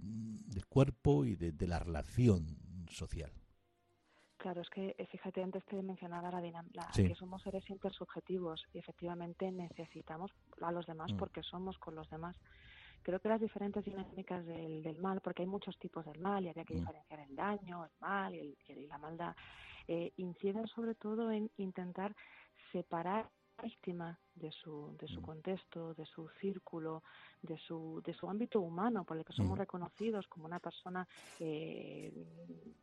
cuerpo 0.68 1.24
y 1.24 1.34
de, 1.36 1.66
la 1.66 1.78
relación 1.78 2.56
social. 2.88 3.30
Claro, 4.40 4.62
es 4.62 4.70
que 4.70 4.94
eh, 4.96 5.06
fíjate, 5.06 5.42
antes 5.42 5.62
te 5.66 5.82
mencionaba 5.82 6.30
la 6.30 6.40
dinámica, 6.40 6.88
que 6.94 7.14
somos 7.14 7.42
seres 7.42 7.68
intersubjetivos 7.68 8.64
y 8.72 8.78
efectivamente 8.78 9.52
necesitamos 9.52 10.30
a 10.62 10.72
los 10.72 10.86
demás 10.86 11.12
mm. 11.12 11.18
porque 11.18 11.42
somos 11.42 11.76
con 11.76 11.94
los 11.94 12.08
demás. 12.08 12.34
Creo 13.02 13.20
que 13.20 13.28
las 13.28 13.42
diferentes 13.42 13.84
dinámicas 13.84 14.46
del, 14.46 14.96
mal, 14.96 15.20
porque 15.20 15.42
hay 15.42 15.46
muchos 15.46 15.78
tipos 15.78 16.06
del 16.06 16.20
mal 16.20 16.42
y 16.42 16.48
había 16.48 16.64
que 16.64 16.72
mm. 16.72 16.78
diferenciar 16.78 17.20
el 17.20 17.36
daño, 17.36 17.84
el 17.84 17.90
mal 18.00 18.34
y, 18.34 18.56
la 18.88 18.96
maldad, 18.96 19.36
eh, 19.86 20.10
inciden 20.16 20.66
sobre 20.68 20.94
todo 20.94 21.30
en 21.30 21.50
intentar 21.58 22.16
separar 22.72 23.28
víctima 23.60 24.18
de 24.34 24.50
su, 24.50 24.96
de 24.98 25.08
su 25.08 25.20
mm. 25.20 25.24
contexto, 25.24 25.94
de 25.94 26.06
su 26.06 26.28
círculo, 26.40 27.02
de 27.42 27.56
su, 27.58 28.02
de 28.04 28.14
su 28.14 28.28
ámbito 28.28 28.60
humano, 28.60 29.04
por 29.04 29.16
el 29.16 29.24
que 29.24 29.32
somos 29.32 29.56
mm. 29.56 29.60
reconocidos 29.60 30.26
como 30.28 30.46
una 30.46 30.58
persona 30.58 31.06
eh, 31.38 32.12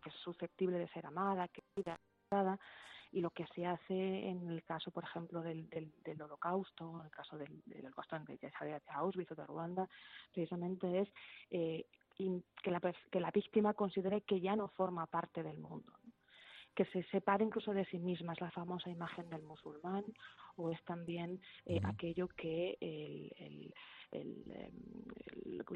que 0.01 0.10
es 0.10 0.15
susceptible 0.15 0.77
de 0.77 0.88
ser 0.89 1.05
amada, 1.05 1.48
querida, 1.48 2.00
y 3.12 3.22
lo 3.22 3.29
que 3.29 3.48
se 3.55 3.65
hace 3.65 4.27
en 4.27 4.50
el 4.50 4.63
caso, 4.63 4.91
por 4.91 5.03
ejemplo, 5.05 5.41
del, 5.41 5.69
del, 5.69 6.22
holocausto, 6.22 7.00
en 7.00 7.05
el 7.05 7.12
caso 7.12 7.38
del, 7.38 7.62
del 7.65 7.86
holocausto 7.86 8.17
de 8.19 8.81
Auschwitz 8.89 9.31
o 9.31 9.36
de 9.36 9.46
Ruanda, 9.46 9.88
precisamente 10.34 11.00
es 11.00 11.10
eh, 11.50 11.86
que, 12.17 12.72
la, 12.72 12.81
que 13.12 13.19
la 13.19 13.31
víctima 13.31 13.74
considere 13.74 14.22
que 14.22 14.41
ya 14.41 14.55
no 14.55 14.67
forma 14.67 15.05
parte 15.05 15.41
del 15.41 15.57
mundo 15.57 15.97
que 16.77 16.86
se 16.86 17.01
separe 17.10 17.43
incluso 17.43 17.74
de 17.74 17.86
sí 17.86 17.98
misma, 17.98 18.34
es 18.34 18.41
la 18.41 18.51
famosa 18.51 18.91
imagen 18.91 19.27
del 19.31 19.41
musulmán, 19.41 20.05
o 20.57 20.69
es 20.69 20.81
también 20.84 21.41
eh, 21.65 21.81
aquello 21.84 22.27
que 22.27 22.77
el, 22.79 23.34
Em, 23.39 23.57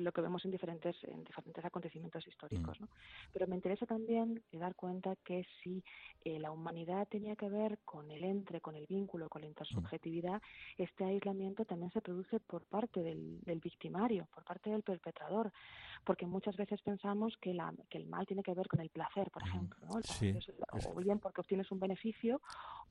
lo 0.04 0.12
que 0.12 0.22
vemos 0.22 0.44
en 0.46 0.52
diferentes, 0.52 0.96
en 1.04 1.24
diferentes 1.24 1.64
acontecimientos 1.64 2.28
históricos. 2.28 2.80
Mm. 2.80 2.84
¿no? 2.84 2.90
Pero 3.34 3.48
me 3.48 3.56
interesa 3.56 3.86
también 3.86 4.44
dar 4.52 4.76
cuenta 4.76 5.16
que 5.24 5.46
si 5.62 5.84
eh, 6.24 6.40
la 6.40 6.52
humanidad 6.52 7.08
tenía 7.08 7.36
que 7.36 7.50
ver 7.50 7.80
con 7.86 8.12
el 8.12 8.24
entre, 8.24 8.62
con 8.62 8.76
el 8.76 8.86
vínculo, 8.88 9.30
con 9.30 9.42
la 9.42 9.48
intersubjetividad, 9.48 10.42
este 10.78 11.06
aislamiento 11.06 11.66
también 11.66 11.92
se 11.92 12.02
produce 12.02 12.40
por 12.40 12.64
parte 12.66 13.02
del, 13.02 13.40
victimario, 13.62 14.28
por 14.34 14.44
parte 14.44 14.70
del 14.70 14.84
perpetrador, 14.84 15.52
porque 16.04 16.26
muchas 16.26 16.56
veces 16.58 16.82
pensamos 16.82 17.38
que, 17.38 17.54
la, 17.54 17.74
que 17.90 17.98
el 17.98 18.08
mal 18.08 18.26
tiene 18.26 18.44
que 18.44 18.54
ver 18.54 18.68
con 18.68 18.80
el 18.80 18.90
placer, 18.90 19.30
por 19.32 19.44
ejemplo, 19.44 19.78
¿no? 19.86 20.00
o 20.00 20.96
bien 21.02 21.20
porque 21.20 21.42
obtienes 21.42 21.72
un 21.72 21.80
beneficio 21.80 22.42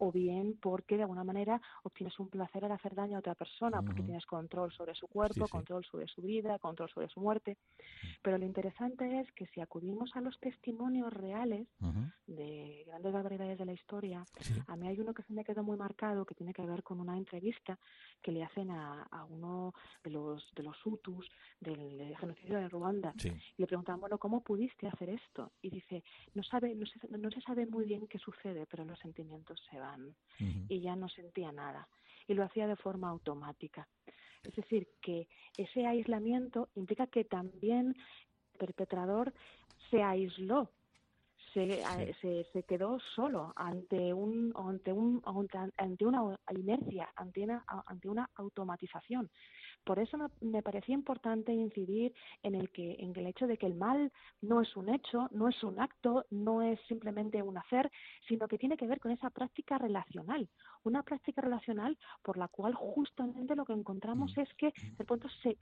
o 0.00 0.10
bien 0.10 0.58
porque 0.60 0.96
de 0.96 1.02
alguna 1.02 1.24
manera 1.24 1.60
obtienes 1.82 2.18
un 2.18 2.28
placer 2.28 2.64
al 2.64 2.72
hacer 2.72 2.94
daño 2.94 3.16
a 3.16 3.20
otra 3.20 3.34
persona, 3.34 3.82
porque 3.82 4.02
tienes 4.02 4.24
control 4.24 4.72
sobre 4.72 4.94
su 4.94 5.06
cuerpo, 5.08 5.46
control 5.46 5.84
sobre 5.84 6.06
su 6.08 6.22
vida, 6.22 6.58
control 6.58 6.88
sobre 6.88 7.08
su 7.08 7.20
muerte. 7.20 7.58
Pero 8.22 8.38
lo 8.38 8.46
interesante 8.46 9.20
es 9.20 9.30
que 9.32 9.46
si 9.48 9.60
acudimos 9.60 10.16
a 10.16 10.22
los 10.22 10.38
testimonios 10.40 11.12
reales 11.12 11.68
de 12.26 12.84
grandes 12.86 13.12
barbaridades 13.12 13.58
de 13.58 13.66
la 13.66 13.74
historia, 13.74 14.24
a 14.66 14.76
mí 14.76 14.88
hay 14.88 14.98
uno 14.98 15.12
que 15.12 15.22
se 15.22 15.34
me 15.34 15.44
quedó 15.44 15.62
muy 15.62 15.76
marcado 15.76 16.24
que 16.24 16.34
tiene 16.34 16.54
que 16.54 16.64
ver 16.64 16.82
con 16.82 16.98
una 16.98 17.16
entrevista 17.16 17.78
que 18.22 18.32
le 18.32 18.42
hacen 18.42 18.70
a, 18.70 19.06
uno 19.28 19.74
de 20.02 20.10
los 20.10 20.50
de 20.54 20.62
los 20.62 20.76
Hutus 20.84 21.30
del 21.60 22.16
genocidio 22.16 22.58
de 22.58 22.68
Ruanda. 22.70 23.12
Y 23.22 23.60
le 23.60 23.66
preguntan, 23.66 24.00
bueno, 24.00 24.16
¿cómo 24.16 24.42
pudiste 24.42 24.88
hacer 24.88 25.10
esto? 25.10 25.52
Y 25.60 25.68
dice, 25.68 26.02
no 26.34 26.42
sabe, 26.42 26.74
no 26.74 26.86
se, 26.86 26.98
no 27.08 27.30
se 27.30 27.40
sabe 27.42 27.66
muy 27.66 27.84
bien 27.84 28.06
qué 28.06 28.18
sucede, 28.18 28.66
pero 28.66 28.84
los 28.86 28.98
sentimientos 28.98 29.60
se 29.70 29.78
van 29.78 29.89
y 30.68 30.80
ya 30.80 30.96
no 30.96 31.08
sentía 31.08 31.52
nada. 31.52 31.88
Y 32.26 32.34
lo 32.34 32.44
hacía 32.44 32.66
de 32.66 32.76
forma 32.76 33.08
automática. 33.08 33.88
Es 34.42 34.54
decir, 34.54 34.88
que 35.02 35.28
ese 35.56 35.86
aislamiento 35.86 36.68
implica 36.74 37.06
que 37.06 37.24
también 37.24 37.94
el 38.52 38.58
perpetrador 38.58 39.32
se 39.90 40.02
aisló, 40.02 40.70
se, 41.52 41.82
se, 42.20 42.46
se, 42.52 42.62
quedó 42.62 43.00
solo 43.14 43.52
ante 43.56 44.14
un 44.14 44.52
ante 44.54 44.92
un 44.92 45.20
ante 45.76 46.06
una 46.06 46.38
inercia 46.50 47.10
ante 47.16 47.42
una, 47.42 47.64
ante 47.86 48.08
una 48.08 48.30
automatización 48.36 49.28
por 49.84 49.98
eso 49.98 50.16
me, 50.40 50.62
parecía 50.62 50.94
importante 50.94 51.52
incidir 51.52 52.14
en 52.42 52.54
el 52.54 52.70
que 52.70 52.96
en 52.98 53.16
el 53.16 53.26
hecho 53.26 53.46
de 53.46 53.56
que 53.56 53.66
el 53.66 53.74
mal 53.74 54.12
no 54.40 54.60
es 54.60 54.76
un 54.76 54.88
hecho, 54.88 55.28
no 55.32 55.48
es 55.48 55.62
un 55.62 55.80
acto, 55.80 56.24
no 56.30 56.62
es 56.62 56.78
simplemente 56.88 57.42
un 57.42 57.58
hacer, 57.58 57.90
sino 58.28 58.48
que 58.48 58.58
tiene 58.58 58.76
que 58.76 58.86
ver 58.86 59.00
con 59.00 59.12
esa 59.12 59.30
práctica 59.30 59.78
relacional, 59.78 60.48
una 60.84 61.02
práctica 61.02 61.40
relacional 61.40 61.96
por 62.22 62.36
la 62.36 62.48
cual 62.48 62.74
justamente 62.74 63.56
lo 63.56 63.64
que 63.64 63.72
encontramos 63.72 64.36
mm. 64.36 64.40
es 64.40 64.54
que 64.54 64.72
de 64.98 65.04
pronto 65.04 65.28
se, 65.42 65.56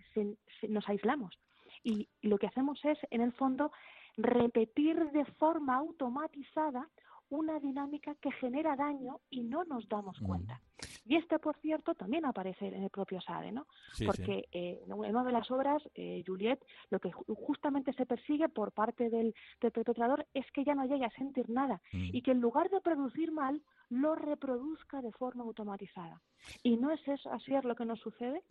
nos 0.68 0.88
aislamos 0.88 1.38
y 1.84 2.08
lo 2.22 2.38
que 2.38 2.46
hacemos 2.48 2.84
es 2.84 2.98
en 3.10 3.20
el 3.20 3.32
fondo 3.32 3.70
repetir 4.16 5.10
de 5.12 5.24
forma 5.24 5.76
automatizada 5.76 6.88
una 7.30 7.58
dinámica 7.60 8.14
que 8.16 8.32
genera 8.32 8.76
daño 8.76 9.20
y 9.30 9.42
no 9.42 9.64
nos 9.64 9.88
damos 9.88 10.20
mm. 10.20 10.26
cuenta. 10.26 10.60
Y 11.04 11.16
este, 11.16 11.38
por 11.38 11.56
cierto, 11.56 11.94
también 11.94 12.26
aparece 12.26 12.66
en 12.66 12.82
el 12.84 12.90
propio 12.90 13.20
Sade, 13.20 13.52
¿no? 13.52 13.66
Porque 14.04 14.48
Eh, 14.52 14.80
en 14.86 14.92
una 14.92 15.24
de 15.24 15.32
las 15.32 15.50
obras, 15.50 15.82
eh, 15.94 16.22
Juliet, 16.26 16.58
lo 16.90 16.98
que 17.00 17.10
justamente 17.12 17.92
se 17.92 18.06
persigue 18.06 18.48
por 18.48 18.72
parte 18.72 19.10
del, 19.10 19.34
perpetrador 19.58 20.26
es 20.34 20.46
que 20.52 20.64
ya 20.64 20.74
no 20.74 20.84
llegue 20.84 21.04
a 21.04 21.10
sentir 21.10 21.48
nada 21.50 21.80
mm. 21.92 22.10
y 22.12 22.22
que 22.22 22.32
en 22.32 22.40
lugar 22.40 22.70
de 22.70 22.80
producir 22.80 23.30
mal, 23.32 23.62
lo 23.90 24.14
reproduzca 24.14 25.00
de 25.00 25.12
forma 25.12 25.44
automatizada. 25.44 26.20
Y 26.62 26.76
no 26.76 26.90
es 26.90 27.06
eso, 27.08 27.30
así 27.32 27.54
es 27.54 27.64
lo 27.64 27.74
que 27.74 27.84
nos 27.84 28.00
sucede. 28.00 28.42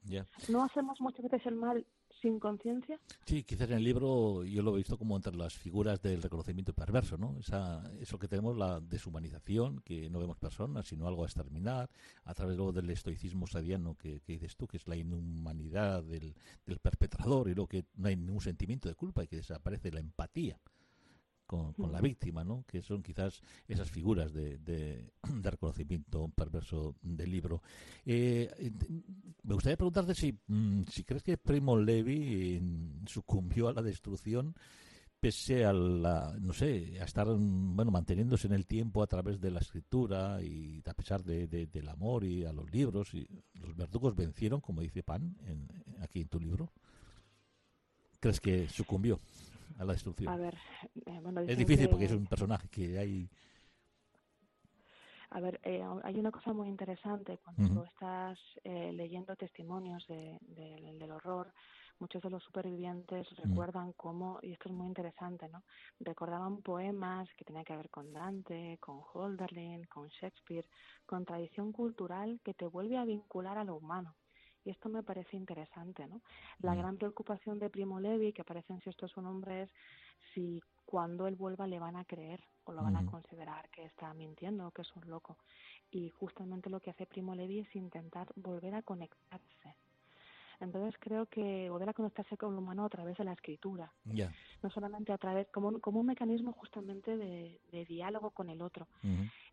No 0.50 0.64
hacemos 0.64 1.00
muchas 1.00 1.24
veces 1.24 1.46
el 1.46 1.56
mal 1.56 1.86
sin 2.22 2.40
conciencia. 2.40 3.00
Sí, 3.26 3.44
quizás 3.44 3.70
en 3.70 3.78
el 3.78 3.84
libro 3.84 4.44
yo 4.44 4.62
lo 4.62 4.74
he 4.74 4.78
visto 4.78 4.98
como 4.98 5.16
entre 5.16 5.36
las 5.36 5.54
figuras 5.54 6.02
del 6.02 6.22
reconocimiento 6.22 6.74
perverso, 6.74 7.18
¿no? 7.18 7.36
Esa, 7.40 7.84
eso 8.00 8.18
que 8.18 8.28
tenemos, 8.28 8.58
la 8.58 8.80
deshumanización, 8.80 9.82
que 9.82 10.10
no 10.10 10.20
vemos 10.20 10.38
personas, 10.38 10.88
sino 10.88 11.08
algo 11.08 11.24
a 11.24 11.28
exterminar, 11.28 11.90
a 12.26 12.34
través 12.34 12.58
luego 12.58 12.72
del 12.72 12.90
estoicismo 12.90 13.48
sadiano 13.48 13.96
que, 13.96 14.22
dices 14.28 14.56
tú, 14.56 14.68
que 14.68 14.78
es 14.78 14.88
la 14.88 14.96
inhumanidad 14.96 16.04
del, 16.04 16.36
del 16.66 16.80
perpetrador 16.80 17.50
y 17.50 17.56
lo 17.56 17.68
que 17.68 17.86
no 17.96 18.08
hay 18.08 18.16
ningún 18.16 18.42
sentimiento 18.42 18.90
de 18.90 18.96
culpa 18.96 19.24
y 19.24 19.28
que 19.28 19.38
desaparece 19.38 19.92
la 19.92 20.00
empatía 20.00 20.60
con, 21.48 21.74
la 21.92 22.02
víctima, 22.02 22.44
¿no? 22.44 22.64
que 22.68 22.82
son 22.84 23.02
quizás 23.02 23.42
esas 23.68 23.90
figuras 23.90 24.34
de, 24.34 24.58
de, 24.60 25.12
reconocimiento 25.42 26.28
perverso 26.30 26.96
del 27.02 27.32
libro. 27.32 27.64
Eh, 28.06 28.72
me 29.44 29.54
gustaría 29.54 29.78
preguntarte 29.78 30.14
si, 30.14 30.38
mm, 30.48 30.84
si 30.92 31.04
crees 31.04 31.24
que 31.24 31.38
Primo 31.38 31.78
Levi 31.78 32.62
sucumbió 33.08 33.70
a 33.70 33.74
la 33.74 33.82
destrucción 33.82 34.54
pese 35.20 35.66
a 35.66 35.74
la, 35.74 36.36
no 36.40 36.54
sé, 36.54 37.00
a 37.02 37.06
estar, 37.06 37.28
bueno, 37.28 37.92
manteniéndose 37.92 38.48
en 38.48 38.54
el 38.54 38.68
tiempo 38.68 39.02
a 39.02 39.08
través 39.08 39.42
de 39.42 39.50
la 39.50 39.60
escritura 39.60 40.42
y 40.44 40.84
a 40.86 40.94
pesar 40.94 41.24
de, 41.24 41.48
del 41.48 41.90
amor 41.90 42.24
y 42.24 42.46
a 42.46 42.54
los 42.54 42.72
libros, 42.72 43.14
y 43.14 43.28
los 43.56 43.76
verdugos 43.76 44.16
vencieron, 44.16 44.62
como 44.62 44.82
dice 44.82 45.02
Pan 45.02 45.36
en, 45.46 45.68
aquí 46.02 46.22
en 46.22 46.28
tu 46.28 46.40
libro. 46.40 46.72
¿Crees 48.20 48.40
que 48.40 48.70
sucumbió 48.70 49.20
a 49.78 49.86
la 49.86 49.94
destrucción? 49.94 50.32
A 50.32 50.38
ver, 50.38 50.58
eh, 51.06 51.22
es 51.48 51.58
difícil 51.58 51.90
porque 51.90 52.06
es 52.06 52.12
un 52.12 52.26
personaje 52.26 52.68
que 52.70 52.98
hay 52.98 53.30
a 55.30 55.40
ver, 55.42 55.60
eh, 55.64 55.84
hay 56.04 56.20
una 56.20 56.32
cosa 56.32 56.54
muy 56.54 56.70
interesante 56.70 57.38
cuando 57.44 57.84
estás 57.84 58.40
eh, 58.64 58.94
leyendo 58.94 59.36
testimonios 59.36 60.06
de, 60.08 60.40
del 60.42 61.12
horror. 61.12 61.52
Muchos 62.00 62.22
de 62.22 62.30
los 62.30 62.44
supervivientes 62.44 63.28
recuerdan 63.38 63.92
cómo, 63.94 64.40
y 64.42 64.54
esto 64.54 64.70
es 64.70 64.76
muy 64.76 64.88
interesante, 64.88 65.50
¿no? 65.50 65.64
Recordaban 66.00 66.62
poemas 66.62 67.28
que 67.36 67.44
tenían 67.44 67.66
que 67.66 67.76
ver 67.76 67.90
con 67.90 68.14
Dante, 68.14 68.78
con 68.80 69.02
Holderlin, 69.14 69.84
con 69.86 70.08
Shakespeare, 70.08 70.68
con 71.06 71.26
tradición 71.26 71.72
cultural 71.72 72.40
que 72.44 72.54
te 72.54 72.68
vuelve 72.68 72.98
a 72.98 73.04
vincular 73.04 73.58
a 73.58 73.64
lo 73.64 73.76
humano. 73.76 74.16
Y 74.68 74.72
esto 74.72 74.90
me 74.90 75.02
parece 75.02 75.38
interesante, 75.38 76.06
¿no? 76.08 76.20
La 76.60 76.76
gran 76.76 76.98
preocupación 76.98 77.58
de 77.58 77.70
Primo 77.70 78.02
Levi, 78.02 78.34
que 78.34 78.42
aparece 78.42 78.74
en 78.74 78.82
Si 78.82 78.90
esto 78.90 79.06
es 79.06 79.16
un 79.16 79.26
hombre, 79.26 79.62
es 79.62 79.70
si 80.34 80.62
cuando 80.86 81.26
él 81.26 81.36
vuelva 81.36 81.68
le 81.68 81.80
van 81.80 81.96
a 81.96 82.04
creer 82.04 82.44
o 82.66 82.74
lo 82.74 82.84
van 82.84 82.98
a 82.98 83.06
considerar 83.06 83.70
que 83.70 83.86
está 83.86 84.14
mintiendo 84.14 84.68
o 84.68 84.72
que 84.72 84.82
es 84.82 84.94
un 84.98 85.10
loco. 85.10 85.38
Y 85.90 86.10
justamente 86.10 86.70
lo 86.70 86.82
que 86.82 86.90
hace 86.90 87.06
Primo 87.06 87.34
Levi 87.34 87.60
es 87.60 87.76
intentar 87.78 88.28
volver 88.36 88.76
a 88.76 88.82
conectarse. 88.82 89.76
Entonces 90.60 91.00
creo 91.00 91.28
que 91.28 91.70
volver 91.70 91.88
a 91.88 91.94
conectarse 91.94 92.36
con 92.36 92.54
lo 92.54 92.60
humano 92.60 92.84
a 92.84 92.90
través 92.90 93.18
de 93.18 93.24
la 93.24 93.32
escritura, 93.32 93.94
no 94.04 94.70
solamente 94.72 95.14
a 95.14 95.18
través, 95.18 95.48
como 95.48 95.70
un, 95.70 95.80
como 95.80 96.02
un 96.02 96.08
mecanismo 96.08 96.52
justamente 96.52 97.16
de, 97.16 97.86
diálogo 97.88 98.32
con 98.32 98.50
el 98.50 98.62
otro. 98.62 98.86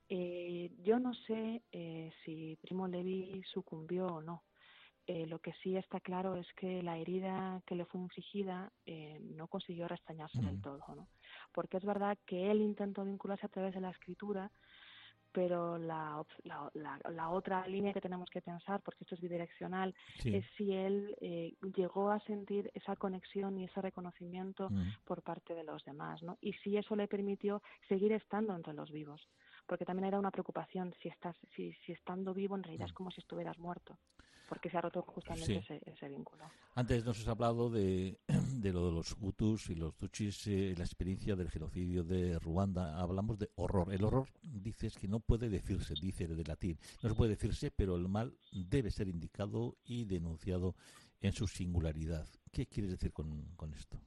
eh, 0.08 0.72
yo 0.82 0.98
no 0.98 1.14
sé 1.14 1.62
eh, 1.70 2.12
si 2.24 2.58
Primo 2.60 2.88
Levi 2.88 3.42
sucumbió 3.44 4.06
o 4.06 4.20
no, 4.20 4.42
lo 5.34 5.40
que 5.40 5.52
sí 5.64 5.76
está 5.76 5.98
claro 5.98 6.36
es 6.36 6.46
que 6.54 6.80
la 6.80 6.96
herida 6.96 7.60
que 7.66 7.74
le 7.74 7.86
fue 7.86 8.00
infligida 8.00 8.70
eh, 8.86 9.18
no 9.20 9.48
consiguió 9.48 9.88
restañarse 9.88 10.40
del 10.40 10.62
todo, 10.62 10.78
¿no? 10.94 11.08
Porque 11.52 11.76
es 11.76 11.84
verdad 11.84 12.16
que 12.24 12.52
él 12.52 12.60
intentó 12.60 13.04
vincularse 13.04 13.44
a 13.44 13.48
través 13.48 13.74
de 13.74 13.80
la 13.80 13.90
escritura, 13.90 14.48
pero 15.32 15.76
la, 15.76 16.24
la, 16.44 17.30
otra 17.30 17.66
línea 17.66 17.92
que 17.92 18.00
tenemos 18.00 18.30
que 18.30 18.42
pensar, 18.42 18.80
porque 18.82 19.02
esto 19.02 19.16
es 19.16 19.20
bidireccional, 19.20 19.92
es 20.24 20.44
si 20.56 20.72
él 20.72 21.16
eh, 21.20 21.54
llegó 21.76 22.12
a 22.12 22.20
sentir 22.20 22.70
esa 22.72 22.94
conexión 22.94 23.58
y 23.58 23.64
ese 23.64 23.80
reconocimiento 23.80 24.70
por 25.04 25.22
parte 25.22 25.52
de 25.56 25.64
los 25.64 25.84
demás, 25.84 26.22
¿no? 26.22 26.38
Y 26.40 26.52
si 26.62 26.76
eso 26.76 26.94
le 26.94 27.08
permitió 27.08 27.60
seguir 27.88 28.12
estando 28.12 28.54
entre 28.54 28.72
los 28.72 28.92
vivos, 28.92 29.20
porque 29.66 29.84
también 29.84 30.06
era 30.06 30.20
una 30.20 30.30
preocupación 30.30 30.94
si 31.02 31.08
estás, 31.08 31.34
si, 31.56 31.72
si 31.84 31.90
estando 31.90 32.32
vivo 32.32 32.54
en 32.54 32.62
realidad 32.62 32.86
es 32.86 32.92
como 32.92 33.10
si 33.10 33.20
estuvieras 33.20 33.58
muerto 33.58 33.98
porque 34.48 34.70
se 34.70 34.76
ha 34.76 34.80
roto 34.80 35.02
justamente 35.02 35.64
ese, 35.86 36.08
vínculo. 36.08 36.44
Antes 36.74 37.04
nos 37.04 37.20
has 37.20 37.28
hablado 37.28 37.70
de, 37.70 38.18
de 38.28 38.72
lo 38.72 38.86
de 38.86 38.92
los 38.92 39.16
Hutus 39.20 39.70
y 39.70 39.74
los 39.74 39.96
Tutsis, 39.96 40.46
eh, 40.46 40.74
la 40.76 40.84
experiencia 40.84 41.36
del 41.36 41.50
genocidio 41.50 42.04
de 42.04 42.38
Ruanda. 42.38 42.98
Hablamos 42.98 43.38
de 43.38 43.50
horror. 43.56 43.92
El 43.92 44.04
horror, 44.04 44.28
dices 44.42 44.96
que 44.96 45.08
no 45.08 45.20
puede 45.20 45.48
decirse, 45.48 45.94
dice 46.00 46.26
de 46.26 46.44
latín. 46.44 46.78
No 47.02 47.08
se 47.08 47.14
puede 47.14 47.30
decirse, 47.30 47.70
pero 47.70 47.96
el 47.96 48.08
mal 48.08 48.36
debe 48.52 48.90
ser 48.90 49.08
indicado 49.08 49.76
y 49.84 50.04
denunciado 50.04 50.74
en 51.20 51.32
su 51.32 51.46
singularidad. 51.46 52.26
¿Qué 52.52 52.66
quieres 52.66 52.92
decir 52.92 53.12
con, 53.12 53.54
con 53.56 53.72
esto? 53.74 53.98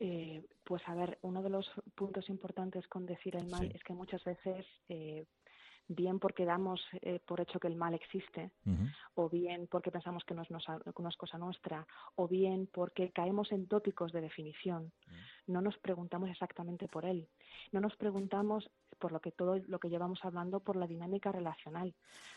Eh, 0.00 0.46
pues 0.64 0.82
a 0.86 0.94
ver, 0.94 1.18
uno 1.22 1.42
de 1.42 1.50
los 1.50 1.68
puntos 1.96 2.28
importantes 2.28 2.86
con 2.86 3.04
decir 3.04 3.34
el 3.34 3.48
mal 3.48 3.70
es 3.74 3.82
que 3.82 3.92
muchas 3.92 4.22
veces 4.22 4.64
eh, 4.88 5.26
bien 5.88 6.18
porque 6.18 6.44
damos 6.44 6.80
eh, 7.00 7.18
por 7.24 7.40
hecho 7.40 7.58
que 7.58 7.66
el 7.66 7.76
mal 7.76 7.94
existe, 7.94 8.52
o 9.14 9.28
bien 9.28 9.66
porque 9.70 9.90
pensamos 9.90 10.24
que 10.24 10.34
no 10.34 10.42
es, 10.42 10.50
no 10.50 10.58
es, 11.08 11.16
cosa 11.16 11.38
nuestra, 11.38 11.86
o 12.16 12.28
bien 12.28 12.68
porque 12.72 13.10
caemos 13.10 13.50
en 13.52 13.66
tópicos 13.66 14.12
de 14.12 14.20
definición. 14.20 14.92
No 15.46 15.62
nos 15.62 15.78
preguntamos 15.78 16.28
exactamente 16.28 16.88
por 16.88 17.06
él. 17.06 17.26
No 17.72 17.80
nos 17.80 17.96
preguntamos 17.96 18.70
por 18.98 19.12
lo 19.12 19.20
que 19.20 19.32
todo 19.32 19.56
lo 19.66 19.78
que 19.78 19.88
llevamos 19.88 20.24
hablando 20.24 20.60
por 20.60 20.76
la 20.76 20.86
dinámica 20.86 21.32
relacional. 21.32 21.94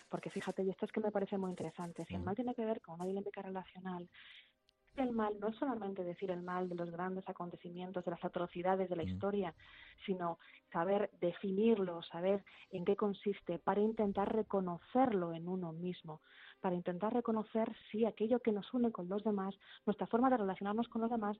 Porque 0.09 0.29
fíjate, 0.29 0.63
y 0.63 0.69
esto 0.69 0.85
es 0.85 0.91
que 0.91 1.01
me 1.01 1.11
parece 1.11 1.37
muy 1.37 1.49
interesante, 1.49 2.05
si 2.05 2.15
el 2.15 2.21
mal 2.21 2.35
tiene 2.35 2.55
que 2.55 2.65
ver 2.65 2.81
con 2.81 2.95
una 2.95 3.05
dinámica 3.05 3.41
relacional, 3.41 4.09
el 4.97 5.11
mal 5.11 5.39
no 5.39 5.47
es 5.47 5.55
solamente 5.55 6.03
decir 6.03 6.31
el 6.31 6.41
mal 6.41 6.69
de 6.69 6.75
los 6.75 6.89
grandes 6.91 7.27
acontecimientos, 7.27 8.03
de 8.05 8.11
las 8.11 8.23
atrocidades 8.23 8.89
de 8.89 8.95
la 8.95 9.03
historia, 9.03 9.53
sino 10.05 10.37
saber 10.71 11.09
definirlo, 11.19 12.01
saber 12.03 12.43
en 12.71 12.85
qué 12.85 12.95
consiste, 12.95 13.59
para 13.59 13.81
intentar 13.81 14.33
reconocerlo 14.33 15.33
en 15.33 15.47
uno 15.47 15.71
mismo, 15.73 16.21
para 16.59 16.75
intentar 16.75 17.13
reconocer 17.13 17.73
si 17.91 18.05
aquello 18.05 18.39
que 18.39 18.51
nos 18.51 18.71
une 18.73 18.91
con 18.91 19.09
los 19.09 19.23
demás, 19.23 19.55
nuestra 19.85 20.07
forma 20.07 20.29
de 20.29 20.37
relacionarnos 20.37 20.87
con 20.87 21.01
los 21.01 21.11
demás, 21.11 21.37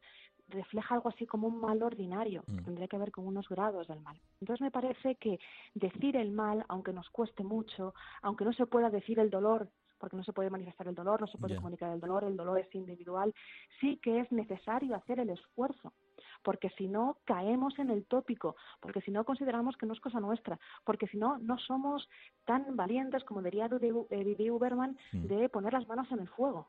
refleja 0.48 0.96
algo 0.96 1.10
así 1.10 1.26
como 1.26 1.48
un 1.48 1.60
mal 1.62 1.82
ordinario, 1.84 2.44
que 2.44 2.62
tendría 2.62 2.88
que 2.88 2.98
ver 2.98 3.12
con 3.12 3.28
unos 3.28 3.48
grados 3.48 3.88
del 3.88 4.02
mal. 4.02 4.20
Entonces 4.40 4.62
me 4.62 4.72
parece 4.72 5.16
que 5.16 5.40
decir 5.76 6.16
el 6.16 6.32
mal, 6.32 6.66
aunque 6.68 6.94
nos 6.94 7.10
cueste 7.10 7.44
mucho, 7.44 7.94
aunque 8.22 8.46
no 8.46 8.54
se 8.54 8.66
pueda 8.66 8.90
decir 8.90 9.20
el 9.20 9.30
dolor 9.30 9.70
porque 10.02 10.18
no 10.18 10.24
se 10.24 10.34
puede 10.34 10.50
manifestar 10.50 10.88
el 10.88 10.96
dolor, 10.96 11.22
no 11.22 11.28
se 11.28 11.38
puede 11.38 11.56
comunicar 11.56 11.94
el 11.94 12.00
dolor, 12.00 12.24
el 12.24 12.36
dolor 12.36 12.60
es 12.60 12.74
individual, 12.76 13.34
sí 13.80 13.98
que 14.02 14.20
es 14.20 14.32
necesario 14.32 14.96
hacer 14.96 15.20
el 15.20 15.30
esfuerzo, 15.30 15.94
porque 16.42 16.70
si 16.72 16.88
no 16.88 17.18
caemos 17.24 17.78
en 17.78 17.92
el 17.92 18.06
tópico, 18.06 18.56
porque 18.82 19.02
si 19.02 19.12
no 19.12 19.24
consideramos 19.24 19.78
que 19.78 19.86
no 19.86 19.94
es 19.94 20.02
cosa 20.02 20.20
nuestra, 20.20 20.60
porque 20.84 21.08
si 21.08 21.18
no 21.18 21.38
no 21.38 21.60
somos 21.60 22.10
tan 22.46 22.76
valientes 22.76 23.24
como 23.24 23.44
diría 23.44 23.68
Vivi 23.68 24.50
Uberman 24.50 24.98
mm. 25.12 25.28
de 25.28 25.50
poner 25.50 25.74
las 25.74 25.88
manos 25.88 26.12
en 26.12 26.20
el 26.20 26.28
fuego. 26.28 26.68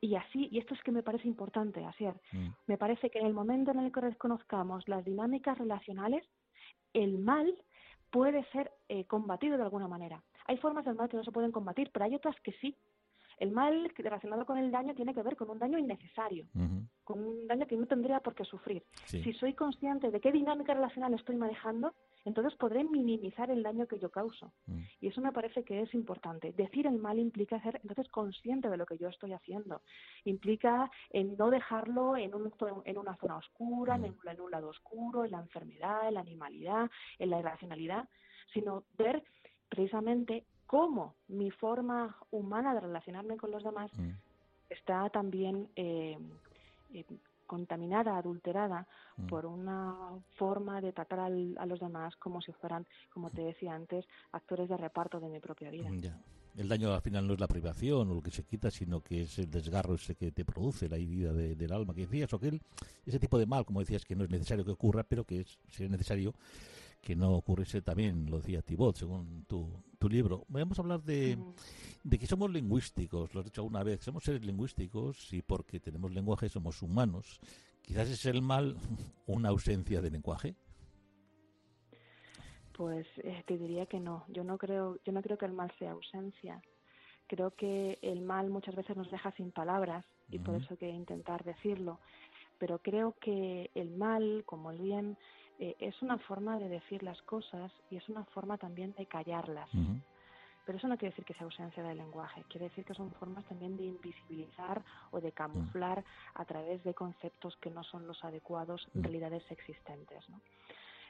Y 0.00 0.14
así, 0.14 0.48
y 0.52 0.58
esto 0.58 0.74
es 0.74 0.82
que 0.84 0.92
me 0.92 1.02
parece 1.02 1.26
importante, 1.26 1.84
así 1.84 2.06
mm. 2.06 2.48
me 2.68 2.78
parece 2.78 3.10
que 3.10 3.18
en 3.18 3.26
el 3.26 3.34
momento 3.34 3.72
en 3.72 3.80
el 3.80 3.90
que 3.90 4.00
reconozcamos 4.00 4.86
las 4.86 5.04
dinámicas 5.04 5.58
relacionales, 5.58 6.24
el 6.92 7.18
mal 7.18 7.52
puede 8.10 8.44
ser 8.52 8.70
eh, 8.88 9.04
combatido 9.06 9.56
de 9.56 9.64
alguna 9.64 9.88
manera. 9.88 10.22
Hay 10.48 10.56
formas 10.56 10.84
del 10.84 10.96
mal 10.96 11.08
que 11.08 11.16
no 11.16 11.24
se 11.24 11.30
pueden 11.32 11.52
combatir, 11.52 11.90
pero 11.92 12.06
hay 12.06 12.14
otras 12.14 12.34
que 12.40 12.52
sí. 12.52 12.76
El 13.38 13.52
mal 13.52 13.90
relacionado 13.96 14.44
con 14.44 14.58
el 14.58 14.70
daño 14.72 14.94
tiene 14.94 15.14
que 15.14 15.22
ver 15.22 15.36
con 15.36 15.48
un 15.48 15.58
daño 15.58 15.78
innecesario, 15.78 16.46
con 17.04 17.20
un 17.20 17.46
daño 17.46 17.66
que 17.66 17.76
no 17.76 17.86
tendría 17.86 18.18
por 18.18 18.34
qué 18.34 18.44
sufrir. 18.44 18.82
Si 19.04 19.32
soy 19.34 19.54
consciente 19.54 20.10
de 20.10 20.20
qué 20.20 20.32
dinámica 20.32 20.74
relacional 20.74 21.14
estoy 21.14 21.36
manejando, 21.36 21.94
entonces 22.24 22.56
podré 22.56 22.82
minimizar 22.82 23.50
el 23.50 23.62
daño 23.62 23.86
que 23.86 23.98
yo 24.00 24.10
causo. 24.10 24.52
Mm. 24.66 24.80
Y 25.00 25.08
eso 25.08 25.20
me 25.20 25.32
parece 25.32 25.62
que 25.62 25.82
es 25.82 25.94
importante. 25.94 26.52
Decir 26.52 26.86
el 26.86 26.98
mal 26.98 27.18
implica 27.18 27.62
ser 27.62 27.80
entonces 27.82 28.08
consciente 28.08 28.68
de 28.68 28.76
lo 28.76 28.86
que 28.86 28.98
yo 28.98 29.08
estoy 29.08 29.32
haciendo. 29.32 29.82
Implica 30.24 30.90
en 31.10 31.36
no 31.36 31.48
dejarlo 31.48 32.16
en, 32.16 32.34
un, 32.34 32.52
en 32.84 32.98
una 32.98 33.16
zona 33.16 33.36
oscura, 33.36 33.96
mm. 33.96 34.04
en, 34.04 34.16
en 34.24 34.40
un 34.40 34.50
lado 34.50 34.68
oscuro, 34.68 35.24
en 35.24 35.30
la 35.30 35.40
enfermedad, 35.40 36.08
en 36.08 36.14
la 36.14 36.20
animalidad, 36.20 36.90
en 37.18 37.30
la 37.30 37.38
irracionalidad, 37.38 38.08
sino 38.52 38.84
ver 38.96 39.22
precisamente 39.68 40.44
cómo 40.66 41.14
mi 41.28 41.50
forma 41.50 42.16
humana 42.30 42.74
de 42.74 42.80
relacionarme 42.80 43.36
con 43.36 43.50
los 43.50 43.64
demás 43.64 43.90
mm. 43.96 44.10
está 44.70 45.08
también 45.10 45.68
eh, 45.76 46.18
eh, 46.92 47.04
contaminada, 47.46 48.16
adulterada 48.16 48.86
mm. 49.16 49.26
por 49.26 49.46
una 49.46 49.96
forma 50.36 50.80
de 50.80 50.92
tratar 50.92 51.20
a 51.20 51.66
los 51.66 51.80
demás 51.80 52.14
como 52.16 52.40
si 52.42 52.52
fueran, 52.52 52.86
como 53.12 53.30
te 53.30 53.42
decía 53.42 53.74
antes, 53.74 54.04
actores 54.32 54.68
de 54.68 54.76
reparto 54.76 55.18
de 55.18 55.28
mi 55.28 55.40
propia 55.40 55.70
vida. 55.70 55.88
El 56.56 56.68
daño 56.68 56.92
al 56.92 57.00
final 57.02 57.26
no 57.26 57.34
es 57.34 57.40
la 57.40 57.46
privación 57.46 58.10
o 58.10 58.14
lo 58.14 58.20
que 58.20 58.32
se 58.32 58.42
quita, 58.42 58.70
sino 58.70 59.00
que 59.00 59.22
es 59.22 59.38
el 59.38 59.48
desgarro 59.48 59.94
ese 59.94 60.16
que 60.16 60.32
te 60.32 60.44
produce, 60.44 60.88
la 60.88 60.96
herida 60.96 61.32
del 61.32 61.72
alma 61.72 61.94
que 61.94 62.00
decías, 62.00 62.32
o 62.32 62.40
que 62.40 62.60
ese 63.06 63.18
tipo 63.20 63.38
de 63.38 63.46
mal, 63.46 63.64
como 63.64 63.78
decías, 63.80 64.04
que 64.04 64.16
no 64.16 64.24
es 64.24 64.30
necesario 64.30 64.64
que 64.64 64.72
ocurra, 64.72 65.04
pero 65.04 65.24
que 65.24 65.42
es, 65.42 65.58
si 65.68 65.84
es 65.84 65.90
necesario, 65.90 66.34
que 67.00 67.16
no 67.16 67.32
ocurriese 67.32 67.82
también, 67.82 68.30
lo 68.30 68.38
decía 68.38 68.62
Tibot, 68.62 68.96
según 68.96 69.44
tu, 69.44 69.82
tu 69.98 70.08
libro. 70.08 70.44
Vamos 70.48 70.78
a 70.78 70.82
hablar 70.82 71.02
de, 71.02 71.38
de 72.02 72.18
que 72.18 72.26
somos 72.26 72.50
lingüísticos, 72.50 73.34
lo 73.34 73.40
has 73.40 73.46
dicho 73.46 73.60
alguna 73.60 73.82
vez, 73.82 74.02
somos 74.02 74.24
seres 74.24 74.44
lingüísticos 74.44 75.32
y 75.32 75.42
porque 75.42 75.80
tenemos 75.80 76.12
lenguaje 76.12 76.48
somos 76.48 76.82
humanos. 76.82 77.40
Quizás 77.82 78.08
es 78.10 78.26
el 78.26 78.42
mal 78.42 78.76
una 79.26 79.48
ausencia 79.48 80.00
de 80.00 80.10
lenguaje. 80.10 80.54
Pues 82.72 83.06
eh, 83.18 83.42
te 83.46 83.58
diría 83.58 83.86
que 83.86 83.98
no. 83.98 84.24
Yo 84.28 84.44
no 84.44 84.56
creo, 84.56 84.98
yo 85.04 85.12
no 85.12 85.22
creo 85.22 85.36
que 85.36 85.46
el 85.46 85.52
mal 85.52 85.72
sea 85.78 85.92
ausencia. 85.92 86.62
Creo 87.26 87.50
que 87.50 87.98
el 88.02 88.20
mal 88.20 88.50
muchas 88.50 88.74
veces 88.74 88.96
nos 88.96 89.10
deja 89.10 89.32
sin 89.32 89.50
palabras 89.50 90.04
y 90.30 90.38
por 90.38 90.54
eso 90.54 90.68
hay 90.70 90.76
que 90.76 90.88
intentar 90.88 91.44
decirlo. 91.44 91.98
Pero 92.58 92.78
creo 92.78 93.16
que 93.20 93.70
el 93.74 93.90
mal, 93.96 94.44
como 94.46 94.70
el 94.70 94.78
bien, 94.78 95.18
eh, 95.58 95.76
es 95.80 96.00
una 96.02 96.18
forma 96.18 96.58
de 96.58 96.68
decir 96.68 97.02
las 97.02 97.20
cosas 97.22 97.72
y 97.90 97.96
es 97.96 98.08
una 98.08 98.24
forma 98.26 98.58
también 98.58 98.94
de 98.96 99.06
callarlas. 99.06 99.68
Pero 100.64 100.78
eso 100.78 100.86
no 100.86 100.98
quiere 100.98 101.12
decir 101.12 101.24
que 101.24 101.32
sea 101.32 101.44
ausencia 101.44 101.82
del 101.82 101.96
lenguaje, 101.96 102.44
quiere 102.48 102.68
decir 102.68 102.84
que 102.84 102.92
son 102.92 103.10
formas 103.12 103.44
también 103.46 103.76
de 103.78 103.84
invisibilizar 103.84 104.82
o 105.10 105.20
de 105.20 105.32
camuflar 105.32 106.04
a 106.34 106.44
través 106.44 106.84
de 106.84 106.92
conceptos 106.92 107.56
que 107.56 107.70
no 107.70 107.82
son 107.84 108.06
los 108.06 108.22
adecuados, 108.22 108.86
realidades 108.94 109.42
existentes. 109.50 110.28
¿no? 110.28 110.40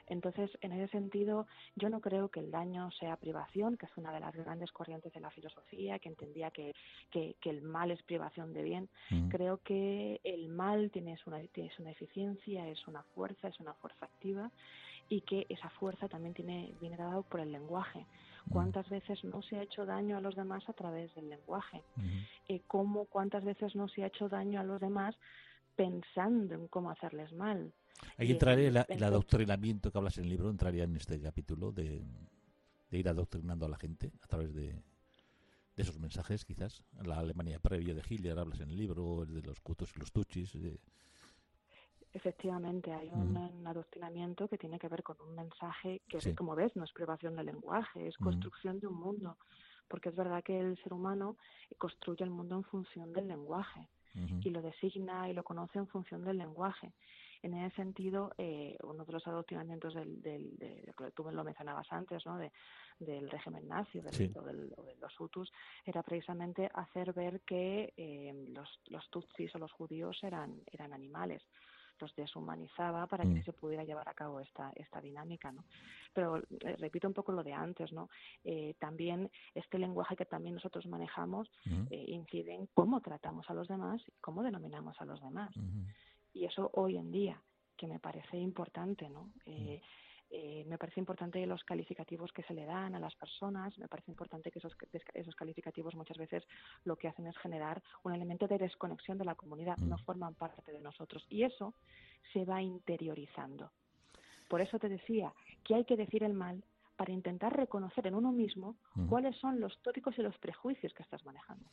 Entonces, 0.09 0.51
en 0.61 0.73
ese 0.73 0.91
sentido, 0.91 1.47
yo 1.75 1.89
no 1.89 2.01
creo 2.01 2.29
que 2.29 2.39
el 2.39 2.51
daño 2.51 2.91
sea 2.91 3.15
privación, 3.15 3.77
que 3.77 3.85
es 3.85 3.91
una 3.95 4.11
de 4.11 4.19
las 4.19 4.35
grandes 4.35 4.71
corrientes 4.71 5.13
de 5.13 5.19
la 5.19 5.29
filosofía, 5.29 5.99
que 5.99 6.09
entendía 6.09 6.51
que, 6.51 6.73
que, 7.11 7.35
el 7.43 7.61
mal 7.61 7.91
es 7.91 8.01
privación 8.03 8.53
de 8.53 8.63
bien. 8.63 8.89
Creo 9.29 9.59
que 9.63 10.19
el 10.23 10.49
mal 10.49 10.91
tiene 10.91 11.17
una, 11.25 11.39
tiene 11.47 11.71
una 11.79 11.91
eficiencia, 11.91 12.67
es 12.67 12.87
una 12.87 13.03
fuerza, 13.15 13.47
es 13.47 13.59
una 13.59 13.73
fuerza 13.75 14.05
activa 14.05 14.51
y 15.09 15.21
que 15.21 15.45
esa 15.49 15.69
fuerza 15.71 16.07
también 16.07 16.33
tiene, 16.33 16.73
viene 16.79 16.95
dada 16.95 17.21
por 17.23 17.39
el 17.39 17.51
lenguaje. 17.51 18.05
¿Cuántas 18.51 18.87
veces 18.89 19.23
no 19.23 19.41
se 19.41 19.57
ha 19.57 19.63
hecho 19.63 19.85
daño 19.85 20.17
a 20.17 20.21
los 20.21 20.35
demás 20.35 20.67
a 20.69 20.73
través 20.73 21.13
del 21.15 21.29
lenguaje? 21.29 21.83
Eh, 22.47 22.61
¿Cómo, 22.67 23.05
¿Cuántas 23.05 23.43
veces 23.43 23.75
no 23.75 23.87
se 23.89 24.03
ha 24.03 24.07
hecho 24.07 24.29
daño 24.29 24.59
a 24.59 24.63
los 24.63 24.79
demás 24.79 25.15
pensando 25.75 26.55
en 26.55 26.67
cómo 26.67 26.89
hacerles 26.89 27.31
mal? 27.33 27.73
Ahí 28.17 28.31
entraría 28.31 28.67
el, 28.67 28.85
el, 28.87 29.03
adoctrinamiento 29.03 29.91
que 29.91 29.97
hablas 29.97 30.17
en 30.17 30.25
el 30.25 30.29
libro, 30.29 30.49
entraría 30.49 30.83
en 30.83 30.95
este 30.95 31.21
capítulo 31.21 31.71
de, 31.71 32.03
ir 32.91 33.07
adoctrinando 33.07 33.65
a 33.65 33.69
la 33.69 33.77
gente 33.77 34.11
a 34.21 34.27
través 34.27 34.53
de, 34.53 34.73
de 35.75 35.83
esos 35.83 35.99
mensajes, 35.99 36.45
quizás. 36.45 36.83
La 37.03 37.19
Alemania 37.19 37.59
previa 37.59 37.93
de 37.93 38.03
Hitler 38.07 38.37
hablas 38.37 38.59
en 38.59 38.69
el 38.69 38.77
libro, 38.77 39.23
el 39.23 39.33
de 39.33 39.41
los 39.41 39.59
cutos 39.61 39.93
y 39.95 39.99
los 39.99 40.11
tuchis. 40.11 40.53
Efectivamente, 42.11 42.91
hay 42.91 43.09
un, 43.13 43.37
adoctrinamiento 43.67 44.47
que 44.47 44.57
tiene 44.57 44.79
que 44.79 44.87
ver 44.87 45.03
con 45.03 45.15
un 45.21 45.35
mensaje 45.35 46.01
que, 46.07 46.35
como 46.35 46.55
ves, 46.55 46.75
no 46.75 46.83
es 46.83 46.91
privación 46.91 47.35
del 47.35 47.45
lenguaje, 47.45 48.07
es 48.07 48.17
construcción 48.17 48.79
de 48.79 48.87
un 48.87 48.95
mundo. 48.95 49.37
Porque 49.87 50.09
es 50.09 50.15
verdad 50.15 50.43
que 50.43 50.59
el 50.59 50.77
ser 50.83 50.93
humano 50.93 51.37
construye 51.77 52.23
el 52.23 52.31
mundo 52.31 52.55
en 52.55 52.63
función 52.63 53.13
del 53.13 53.27
lenguaje 53.27 53.87
y 54.43 54.49
lo 54.49 54.61
designa 54.61 55.29
y 55.29 55.33
lo 55.33 55.43
conoce 55.43 55.77
en 55.77 55.87
función 55.87 56.23
del 56.25 56.39
lenguaje. 56.39 56.93
En 57.41 57.53
ese 57.53 57.75
sentido, 57.75 58.31
eh, 58.37 58.77
uno 58.83 59.05
de 59.05 59.13
los 59.13 59.25
adoctrinamientos 59.27 59.93
del, 59.93 60.21
del, 60.21 60.57
de, 60.57 60.93
que 60.97 61.11
tú 61.11 61.23
lo 61.31 61.43
mencionabas 61.43 61.87
antes, 61.91 62.25
¿no? 62.25 62.37
De, 62.37 62.51
del 62.99 63.29
régimen 63.29 63.67
nazi 63.67 64.01
del, 64.01 64.33
o, 64.35 64.41
de 64.83 64.95
los 64.97 65.19
hutus, 65.19 65.51
era 65.85 66.03
precisamente 66.03 66.69
hacer 66.73 67.13
ver 67.13 67.41
que 67.41 67.93
eh, 67.95 68.33
los, 68.49 68.79
los 68.87 69.09
tutsis 69.09 69.55
o 69.55 69.57
los 69.57 69.71
judíos 69.71 70.19
eran, 70.23 70.61
eran 70.71 70.93
animales 70.93 71.41
los 71.99 72.15
deshumanizaba 72.15 73.07
para 73.07 73.23
que 73.23 73.39
mm. 73.39 73.43
se 73.43 73.53
pudiera 73.53 73.83
llevar 73.83 74.07
a 74.09 74.13
cabo 74.13 74.39
esta, 74.39 74.71
esta 74.75 75.01
dinámica, 75.01 75.51
¿no? 75.51 75.65
Pero 76.13 76.37
eh, 76.37 76.75
repito 76.77 77.07
un 77.07 77.13
poco 77.13 77.31
lo 77.31 77.43
de 77.43 77.53
antes, 77.53 77.91
¿no? 77.91 78.09
Eh, 78.43 78.75
también 78.79 79.29
este 79.53 79.77
lenguaje 79.77 80.15
que 80.15 80.25
también 80.25 80.55
nosotros 80.55 80.85
manejamos 80.87 81.49
eh, 81.89 82.05
incide 82.07 82.53
en 82.53 82.67
cómo 82.73 83.01
tratamos 83.01 83.49
a 83.49 83.53
los 83.53 83.67
demás 83.67 84.01
y 84.07 84.13
cómo 84.21 84.43
denominamos 84.43 84.99
a 85.01 85.05
los 85.05 85.21
demás 85.21 85.51
y 86.33 86.45
eso 86.45 86.69
hoy 86.73 86.97
en 86.97 87.11
día, 87.11 87.41
que 87.75 87.87
me 87.87 87.99
parece 87.99 88.37
importante, 88.37 89.09
¿no? 89.09 89.31
Eh, 89.45 89.81
eh, 90.31 90.63
me 90.67 90.77
parece 90.77 90.99
importante 90.99 91.43
los 91.47 91.63
calificativos 91.63 92.31
que 92.31 92.43
se 92.43 92.53
le 92.53 92.65
dan 92.65 92.93
a 92.93 92.99
las 92.99 93.15
personas, 93.15 93.75
me 93.79 93.87
parece 93.87 94.11
importante 94.11 94.51
que 94.51 94.59
esos, 94.59 94.75
esos 95.13 95.35
calificativos 95.35 95.95
muchas 95.95 96.17
veces 96.17 96.43
lo 96.83 96.97
que 96.97 97.07
hacen 97.07 97.25
es 97.25 97.35
generar 97.37 97.81
un 98.03 98.13
elemento 98.13 98.47
de 98.47 98.59
desconexión 98.59 99.17
de 99.17 99.25
la 99.25 99.33
comunidad, 99.33 99.77
no 99.77 99.95
mm. 99.95 100.05
forman 100.05 100.35
parte 100.35 100.71
de 100.71 100.81
nosotros 100.81 101.25
y 101.29 101.43
eso 101.43 101.73
se 102.31 102.45
va 102.45 102.61
interiorizando. 102.61 103.71
Por 104.47 104.61
eso 104.61 104.77
te 104.77 104.89
decía 104.89 105.33
que 105.63 105.73
hay 105.73 105.85
que 105.85 105.97
decir 105.97 106.23
el 106.23 106.33
mal 106.33 106.63
para 106.95 107.11
intentar 107.11 107.55
reconocer 107.55 108.05
en 108.05 108.13
uno 108.13 108.31
mismo 108.31 108.75
mm. 108.93 109.07
cuáles 109.07 109.35
son 109.37 109.59
los 109.59 109.81
tópicos 109.81 110.19
y 110.19 110.21
los 110.21 110.37
prejuicios 110.37 110.93
que 110.93 111.01
estás 111.01 111.25
manejando. 111.25 111.67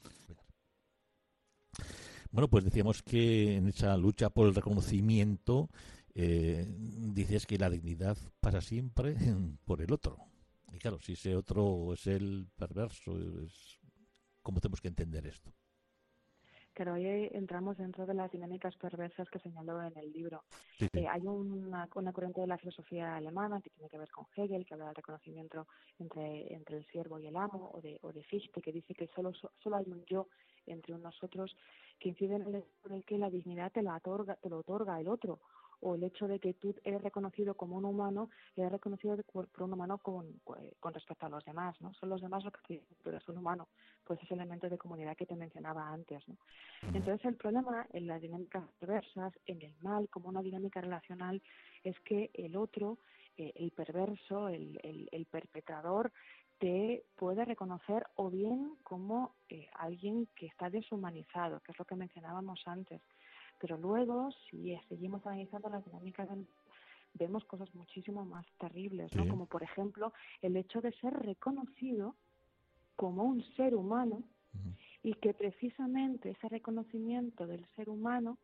Bueno, 2.37 2.49
pues 2.49 2.65
decíamos 2.65 3.03
que 3.03 3.57
en 3.57 3.69
esa 3.69 3.97
lucha 3.97 4.29
por 4.29 4.47
el 4.47 4.55
reconocimiento 4.55 5.71
eh, 6.15 6.67
dices 6.69 7.47
que 7.47 7.57
la 7.57 7.71
dignidad 7.71 8.19
pasa 8.41 8.61
siempre 8.61 9.15
por 9.65 9.81
el 9.81 9.91
otro. 9.91 10.19
Y 10.71 10.79
claro, 10.79 11.01
si 11.01 11.15
ese 11.15 11.35
otro 11.35 11.95
es 11.95 12.07
el 12.07 12.47
perverso, 12.55 13.17
es... 13.19 13.79
¿cómo 14.43 14.61
tenemos 14.61 14.83
que 14.83 14.89
entender 14.89 15.27
esto? 15.27 15.51
Claro, 16.75 16.93
hoy 16.93 17.07
entramos 17.33 17.79
dentro 17.79 18.05
de 18.05 18.13
las 18.13 18.31
dinámicas 18.31 18.77
perversas 18.77 19.31
que 19.31 19.39
señaló 19.39 19.83
en 19.83 19.97
el 19.97 20.13
libro. 20.13 20.45
Eh, 20.93 21.07
hay 21.09 21.23
una, 21.23 21.89
una, 21.95 22.13
corriente 22.13 22.43
de 22.43 22.49
la 22.49 22.59
filosofía 22.59 23.17
alemana 23.17 23.63
que 23.63 23.71
tiene 23.71 23.89
que 23.89 23.97
ver 23.97 24.11
con 24.11 24.27
Hegel, 24.37 24.67
que 24.67 24.75
habla 24.75 24.89
del 24.89 24.97
reconocimiento 24.97 25.67
entre, 25.99 26.53
entre 26.53 26.77
el 26.77 26.87
siervo 26.89 27.19
y 27.19 27.29
el 27.29 27.37
amo, 27.37 27.71
o 27.73 27.81
de, 27.81 27.99
o 28.03 28.13
de 28.13 28.23
Fichte, 28.25 28.61
que 28.61 28.73
dice 28.73 28.93
que 28.93 29.09
solo, 29.15 29.33
solo 29.63 29.77
hay 29.77 29.87
un 29.87 30.05
yo 30.05 30.29
entre 30.67 30.99
nosotros 30.99 31.57
que 31.99 32.11
incide 32.11 32.37
en 32.37 32.55
el, 32.55 33.05
que 33.05 33.19
la 33.19 33.31
dignidad 33.31 33.73
te 33.73 33.83
la 33.83 33.97
otorga, 33.97 34.37
te 34.37 34.49
lo 34.49 34.59
otorga 34.59 35.01
el 35.01 35.09
otro 35.09 35.41
o 35.81 35.95
el 35.95 36.05
hecho 36.05 36.27
de 36.27 36.39
que 36.39 36.55
tú 36.55 36.75
eres 36.85 37.03
reconocido 37.03 37.55
como 37.55 37.77
un 37.77 37.85
humano, 37.85 38.31
eres 38.57 38.73
reconocido 38.73 39.17
por, 39.31 39.49
un 39.59 39.75
humano 39.75 39.99
con, 39.99 40.41
con, 40.81 40.95
respecto 40.95 41.27
a 41.27 41.29
los 41.29 41.45
demás, 41.45 41.79
¿no? 41.81 41.93
Son 41.95 42.09
los 42.09 42.23
demás 42.23 42.45
los 42.45 42.53
que 42.67 42.83
tú 43.03 43.11
eres 43.11 43.29
un 43.29 43.39
humano, 43.39 43.69
pues 44.05 44.19
ese 44.23 44.35
elemento 44.35 44.69
de 44.69 44.79
comunidad 44.79 45.17
que 45.17 45.27
te 45.27 45.37
mencionaba 45.37 45.93
antes, 45.93 46.27
¿no? 46.29 46.37
Entonces 46.95 47.27
el 47.27 47.37
problema 47.37 47.87
en 47.93 48.07
las 48.07 48.23
dinámicas 48.23 48.65
perversas, 48.79 49.35
en 49.47 49.61
el 49.63 49.75
mal 49.83 50.09
como 50.09 50.29
una 50.29 50.43
dinámica 50.43 50.81
relacional, 50.81 51.43
es 51.85 51.99
que 52.01 52.31
el 52.33 52.57
otro, 52.57 52.99
eh, 53.37 53.53
el 53.57 53.71
perverso, 53.71 54.49
el, 54.49 54.81
el, 54.83 55.09
el 55.13 55.27
perpetrador, 55.27 56.11
te 56.59 57.05
puede 57.17 57.45
reconocer 57.45 58.07
o 58.17 58.31
bien 58.31 58.77
como 58.83 59.35
eh, 59.49 59.69
alguien 59.75 60.27
que 60.35 60.47
está 60.47 60.71
deshumanizado, 60.71 61.61
que 61.61 61.73
es 61.73 61.79
lo 61.79 61.85
que 61.85 61.97
mencionábamos 61.97 62.63
antes. 62.67 63.03
Pero 63.59 63.77
luego, 63.77 64.31
si 64.51 64.79
seguimos 64.89 65.27
analizando 65.27 65.69
las 65.69 65.85
dinámicas, 65.85 66.29
vemos 67.15 67.45
cosas 67.45 67.75
muchísimo 67.75 68.25
más 68.25 68.47
terribles, 68.59 69.15
¿no? 69.15 69.27
Como 69.29 69.47
por 69.47 69.63
ejemplo 69.63 70.13
el 70.43 70.57
hecho 70.57 70.81
de 70.81 70.93
ser 70.93 71.15
reconocido 71.15 72.15
como 72.97 73.25
un 73.25 73.43
ser 73.55 73.75
humano 73.75 74.23
y 75.03 75.15
que 75.15 75.35
precisamente 75.35 76.31
ese 76.31 76.49
reconocimiento 76.49 77.47
del 77.47 77.67
ser 77.77 77.89
humano 77.89 78.39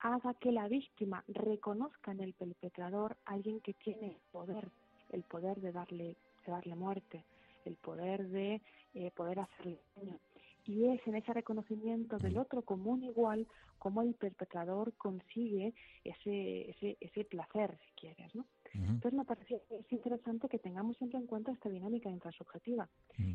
haga 0.00 0.34
que 0.34 0.50
la 0.50 0.66
víctima 0.66 1.24
reconozca 1.28 2.10
en 2.10 2.20
el 2.20 2.32
perpetrador 2.32 3.16
alguien 3.24 3.60
que 3.60 3.74
tiene 3.74 4.18
poder, 4.32 4.70
el 5.10 5.22
poder 5.22 5.60
de 5.60 5.72
darle, 5.72 6.16
de 6.44 6.52
darle 6.52 6.74
muerte, 6.74 7.24
el 7.64 7.76
poder 7.76 8.28
de 8.28 8.60
eh, 8.94 9.10
poder 9.12 9.40
hacerle 9.40 9.80
daño. 9.96 10.18
Y 10.64 10.86
es 10.86 11.06
en 11.06 11.16
ese 11.16 11.32
reconocimiento 11.32 12.18
del 12.18 12.38
otro 12.38 12.62
como 12.62 12.92
un 12.92 13.02
igual 13.02 13.48
como 13.78 14.00
el 14.02 14.14
perpetrador 14.14 14.92
consigue 14.96 15.74
ese, 16.04 16.70
ese, 16.70 16.96
ese 17.00 17.24
placer, 17.24 17.76
si 17.84 17.92
quieres, 18.00 18.32
¿no? 18.34 18.46
Entonces 18.74 19.12
me 19.12 19.24
parece 19.24 19.62
es 19.70 19.92
interesante 19.92 20.48
que 20.48 20.58
tengamos 20.58 20.96
siempre 20.96 21.18
en 21.18 21.26
cuenta 21.26 21.52
esta 21.52 21.68
dinámica 21.68 22.08
intrasubjetiva, 22.08 22.88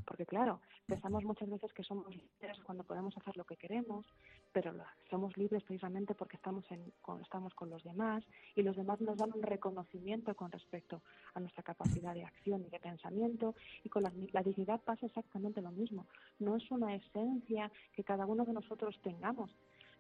porque 0.06 0.26
claro, 0.26 0.62
pensamos 0.88 1.24
muchas 1.24 1.50
veces 1.50 1.72
que 1.74 1.84
somos 1.84 2.16
libres 2.16 2.60
cuando 2.64 2.84
podemos 2.84 3.16
hacer 3.18 3.38
lo 3.38 3.46
que 3.46 3.56
queremos, 3.56 4.06
pero 4.52 4.74
somos 5.10 5.38
libres 5.38 5.64
precisamente 5.64 6.16
porque 6.16 6.38
estamos, 6.38 6.66
en, 6.72 6.92
con, 7.02 7.22
estamos 7.22 7.54
con 7.54 7.70
los 7.70 7.84
demás 7.84 8.24
y 8.56 8.64
los 8.64 8.76
demás 8.76 9.00
nos 9.02 9.18
dan 9.18 9.32
un 9.34 9.44
reconocimiento 9.44 10.36
con 10.36 10.52
respecto 10.52 11.02
a 11.34 11.40
nuestra 11.40 11.64
capacidad 11.64 12.14
de 12.14 12.24
acción 12.24 12.64
y 12.66 12.70
de 12.70 12.80
pensamiento 12.80 13.56
y 13.84 13.90
con 13.90 14.04
la, 14.04 14.12
la 14.32 14.44
dignidad 14.44 14.82
pasa 14.82 15.06
exactamente 15.06 15.62
lo 15.62 15.72
mismo. 15.72 16.08
No 16.40 16.56
es 16.56 16.70
una 16.72 16.96
esencia 16.96 17.72
que 17.94 18.04
cada 18.04 18.26
uno 18.26 18.46
de 18.46 18.54
nosotros 18.54 19.00
tengamos, 19.04 19.52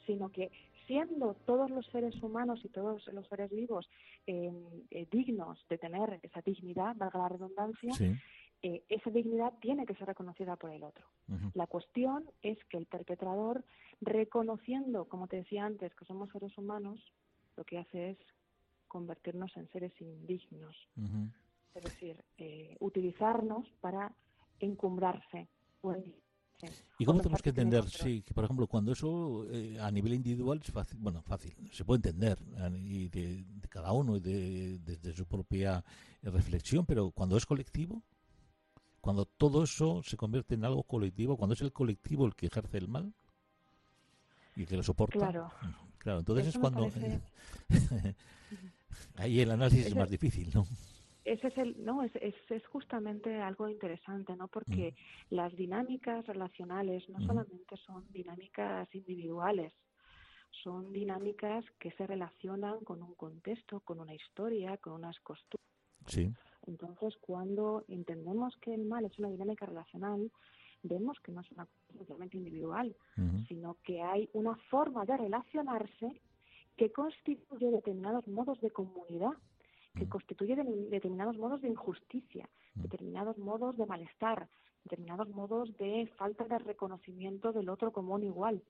sino 0.06 0.30
que 0.30 0.52
siendo 0.88 1.36
todos 1.45 1.69
los 1.69 1.86
seres 1.88 2.15
humanos 2.23 2.62
y 2.63 2.69
todos 2.69 3.06
los 3.13 3.28
seres 3.28 3.52
vivos 3.52 3.88
eh, 4.26 4.52
eh, 4.89 5.08
dignos 5.12 5.63
de 5.69 5.78
tener 5.78 6.19
esa 6.23 6.41
dignidad, 6.41 6.95
valga 6.95 7.19
la 7.19 7.30
redundancia, 7.30 7.93
eh, 8.62 8.84
esa 8.89 9.10
dignidad 9.12 9.54
tiene 9.62 9.86
que 9.86 9.93
ser 9.95 10.08
reconocida 10.08 10.56
por 10.56 10.71
el 10.71 10.84
otro. 10.84 11.06
La 11.54 11.67
cuestión 11.67 12.23
es 12.41 12.58
que 12.65 12.78
el 12.78 12.86
perpetrador, 12.86 13.65
reconociendo, 14.00 15.06
como 15.06 15.28
te 15.28 15.38
decía 15.38 15.65
antes, 15.65 15.93
que 15.93 16.06
somos 16.06 16.32
seres 16.32 16.58
humanos, 16.58 17.00
lo 17.58 17.65
que 17.65 17.80
hace 17.80 18.12
es 18.12 18.17
convertirnos 18.88 19.56
en 19.58 19.69
seres 19.71 19.91
indignos. 20.00 20.76
Es 21.76 21.84
decir, 21.84 22.23
utilizarnos 22.80 23.67
para 23.82 24.15
encumbrarse 24.60 25.50
o 25.82 25.93
¿Y 26.98 27.06
cómo 27.06 27.20
tenemos 27.20 27.41
que 27.41 27.50
entender, 27.50 27.88
sí, 27.89 28.24
que 28.24 28.34
por 28.34 28.43
ejemplo, 28.43 28.67
cuando 28.67 28.91
eso 28.91 29.46
eh, 29.52 29.78
a 29.80 29.91
nivel 29.91 30.13
individual 30.13 30.60
es 30.63 30.72
fácil, 30.72 30.98
bueno, 31.00 31.22
fácil, 31.22 31.56
se 31.72 31.86
puede 31.86 32.10
entender 32.10 32.39
y 32.84 33.10
de, 33.10 33.46
cada 33.70 33.91
uno 33.91 34.17
y 34.17 34.20
de, 34.20 34.80
desde 34.80 35.13
su 35.13 35.26
propia 35.26 35.84
reflexión, 36.24 36.86
pero 36.86 37.12
cuando 37.12 37.38
es 37.38 37.46
colectivo, 37.46 38.02
cuando 39.02 39.26
todo 39.26 39.63
eso 39.63 40.02
se 40.04 40.17
convierte 40.17 40.56
en 40.56 40.65
algo 40.65 40.84
colectivo, 40.84 41.38
cuando 41.38 41.54
es 41.54 41.62
el 41.62 41.72
colectivo 41.72 42.26
el 42.26 42.36
que 42.36 42.48
ejerce 42.48 42.80
el 42.80 42.88
mal 42.88 43.13
y 44.56 44.65
que 44.65 44.76
lo 44.76 44.84
soporta, 44.84 45.20
claro, 45.20 45.52
claro 46.00 46.20
entonces 46.20 46.48
es 46.48 46.58
cuando 46.58 46.89
ahí 49.15 49.39
el 49.39 49.52
análisis 49.52 49.86
es 49.86 49.96
más 49.96 50.10
difícil, 50.10 50.50
¿no? 50.54 50.65
Ese 51.28 51.48
es 51.48 51.58
el, 51.58 51.84
no, 51.84 52.04
es, 52.04 52.12
es, 52.16 52.66
justamente 52.68 53.42
algo 53.42 53.68
interesante, 53.68 54.36
¿no? 54.36 54.48
Porque 54.48 54.94
mm. 55.30 55.36
las 55.36 55.56
dinámicas 55.56 56.26
relacionales 56.26 57.08
no 57.10 57.20
solamente 57.22 57.76
son 57.86 58.06
dinámicas 58.12 58.88
individuales, 58.96 59.74
son 60.63 60.92
dinámicas 60.92 61.66
que 61.80 61.92
se 61.92 62.08
relacionan 62.08 62.80
con 62.84 63.04
un 63.04 63.13
contexto, 63.16 63.82
con 63.82 64.00
una 64.00 64.16
historia, 64.16 64.78
con 64.78 64.94
unas 64.94 65.20
costumbres. 65.20 65.68
Sí. 66.08 66.34
Entonces, 66.66 67.16
cuando 67.18 67.84
entendemos 67.88 68.56
que 68.58 68.74
el 68.74 68.86
mal 68.86 69.06
es 69.06 69.20
una 69.20 69.30
dinámica 69.30 69.66
relacional, 69.66 70.32
vemos 70.84 71.20
que 71.20 71.32
no 71.32 71.42
es 71.42 71.52
una 71.52 71.66
cosa 71.66 71.98
simplemente 71.98 72.38
individual, 72.38 72.96
sino 73.48 73.78
que 73.84 74.02
hay 74.02 74.30
una 74.34 74.56
forma 74.70 75.06
de 75.06 75.18
relacionarse 75.18 76.22
que 76.78 76.92
constituye 76.92 77.72
determinados 77.72 78.28
modos 78.28 78.60
de 78.62 78.70
comunidad, 78.70 79.34
que 79.98 80.08
constituye 80.08 80.56
determinados 80.56 81.38
modos 81.38 81.62
de 81.62 81.70
injusticia, 81.70 82.50
determinados 82.76 83.38
modos 83.38 83.78
de 83.78 83.86
malestar, 83.86 84.48
determinados 84.84 85.30
modos 85.30 85.76
de 85.78 86.08
falta 86.18 86.46
de 86.46 86.60
reconocimiento 86.60 87.52
del 87.52 87.70
otro 87.70 87.92
como 87.92 88.16
un 88.16 88.24
igual. 88.24 88.62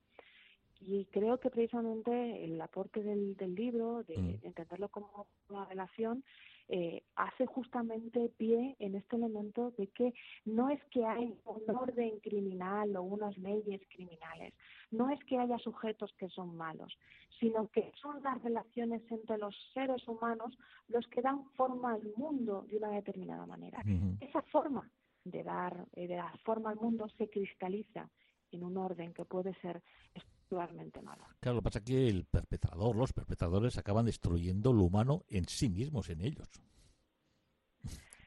Y 0.79 1.05
creo 1.05 1.39
que 1.39 1.49
precisamente 1.49 2.43
el 2.43 2.61
aporte 2.61 3.01
del, 3.01 3.35
del 3.35 3.55
libro, 3.55 4.03
de, 4.03 4.15
entenderlo 4.43 4.89
como 4.89 5.27
una 5.49 5.65
relación, 5.65 6.23
eh, 6.69 7.01
hace 7.15 7.45
justamente 7.45 8.29
pie 8.37 8.75
en 8.79 8.95
este 8.95 9.15
elemento 9.15 9.71
de 9.77 9.87
que 9.87 10.13
no 10.45 10.69
es 10.69 10.83
que 10.91 11.05
hay 11.05 11.33
un 11.45 11.75
orden 11.75 12.19
criminal 12.19 12.95
o 12.95 13.03
unas 13.03 13.37
leyes 13.37 13.81
criminales, 13.89 14.53
no 14.91 15.09
es 15.09 15.23
que 15.25 15.37
haya 15.37 15.57
sujetos 15.59 16.13
que 16.17 16.29
son 16.29 16.55
malos, 16.55 16.97
sino 17.39 17.67
que 17.69 17.91
son 18.01 18.21
las 18.23 18.41
relaciones 18.41 19.01
entre 19.11 19.37
los 19.37 19.55
seres 19.73 20.07
humanos 20.07 20.57
los 20.87 21.05
que 21.07 21.21
dan 21.21 21.45
forma 21.51 21.93
al 21.93 22.03
mundo 22.15 22.65
de 22.69 22.77
una 22.77 22.89
determinada 22.89 23.45
manera. 23.45 23.83
Esa 24.19 24.41
forma 24.43 24.89
de 25.23 25.43
dar, 25.43 25.85
eh, 25.93 26.07
de 26.07 26.15
dar 26.15 26.37
forma 26.39 26.71
al 26.71 26.77
mundo 26.77 27.07
se 27.17 27.29
cristaliza 27.29 28.09
en 28.51 28.63
un 28.63 28.77
orden 28.77 29.13
que 29.13 29.25
puede 29.25 29.53
ser 29.55 29.83
estructuralmente 30.13 31.01
malo. 31.01 31.25
Claro, 31.41 31.55
lo 31.55 31.61
que 31.61 31.65
pasa 31.65 31.79
es 31.79 31.85
que 31.85 32.07
el 32.07 32.25
perpetrador, 32.25 32.95
los 32.95 33.11
perpetradores 33.11 33.77
acaban 33.77 34.05
destruyendo 34.05 34.71
lo 34.71 34.83
humano 34.83 35.23
en 35.27 35.45
sí 35.47 35.69
mismos, 35.69 36.09
en 36.09 36.21
ellos. 36.21 36.49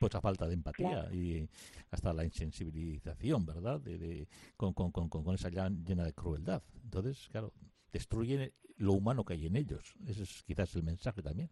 Pues 0.00 0.14
a 0.14 0.20
falta 0.22 0.48
de 0.48 0.54
empatía 0.54 1.12
y 1.12 1.46
hasta 1.90 2.14
la 2.14 2.24
insensibilización, 2.24 3.44
¿verdad? 3.44 3.80
De, 3.80 4.26
con, 4.56 4.72
con, 4.72 4.90
con, 4.90 5.10
con, 5.10 5.34
esa 5.34 5.50
llena 5.50 6.04
de 6.04 6.14
crueldad. 6.14 6.62
Entonces, 6.84 7.28
claro, 7.30 7.52
destruyen 7.92 8.50
lo 8.78 8.94
humano 8.94 9.26
que 9.26 9.34
hay 9.34 9.46
en 9.46 9.56
ellos. 9.56 9.94
Ese 10.06 10.22
es 10.22 10.42
quizás 10.44 10.74
el 10.74 10.84
mensaje 10.84 11.20
también. 11.20 11.50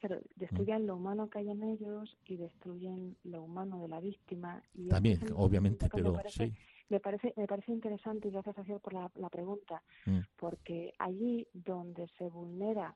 Pero 0.00 0.20
destruyen 0.36 0.86
lo 0.86 0.94
humano 0.94 1.28
que 1.28 1.40
hay 1.40 1.50
en 1.50 1.64
ellos 1.64 2.16
y 2.26 2.36
destruyen 2.36 3.16
lo 3.24 3.42
humano 3.42 3.80
de 3.80 3.88
la 3.88 3.98
víctima. 3.98 4.62
Y 4.72 4.86
también, 4.86 5.18
obviamente, 5.34 5.88
pero 5.92 6.16
sí 6.28 6.54
me 6.88 7.00
parece, 7.00 7.34
me 7.36 7.46
parece 7.46 7.72
interesante 7.72 8.28
y 8.28 8.30
gracias 8.30 8.58
a 8.58 8.78
por 8.78 8.92
la, 8.92 9.10
la 9.16 9.28
pregunta, 9.28 9.82
mm. 10.06 10.20
porque 10.36 10.94
allí 10.98 11.46
donde 11.52 12.08
se 12.18 12.28
vulnera 12.28 12.90
mm. 12.90 12.94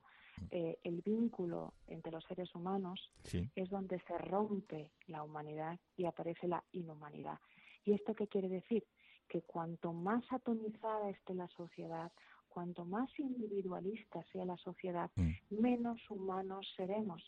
Eh, 0.51 0.77
el 0.83 1.01
vínculo 1.01 1.73
entre 1.87 2.11
los 2.11 2.23
seres 2.25 2.53
humanos 2.55 3.11
es 3.55 3.69
donde 3.69 3.99
se 4.01 4.17
rompe 4.17 4.91
la 5.07 5.23
humanidad 5.23 5.79
y 5.97 6.05
aparece 6.05 6.47
la 6.47 6.63
inhumanidad. 6.71 7.39
¿Y 7.85 7.93
esto 7.93 8.13
qué 8.13 8.27
quiere 8.27 8.49
decir? 8.49 8.85
Que 9.27 9.41
cuanto 9.41 9.93
más 9.93 10.23
atomizada 10.31 11.09
esté 11.09 11.33
la 11.33 11.47
sociedad, 11.49 12.11
cuanto 12.49 12.85
más 12.85 13.09
individualista 13.19 14.23
sea 14.31 14.45
la 14.45 14.57
sociedad, 14.57 15.09
mm. 15.15 15.31
menos 15.49 15.99
humanos 16.09 16.71
seremos. 16.77 17.23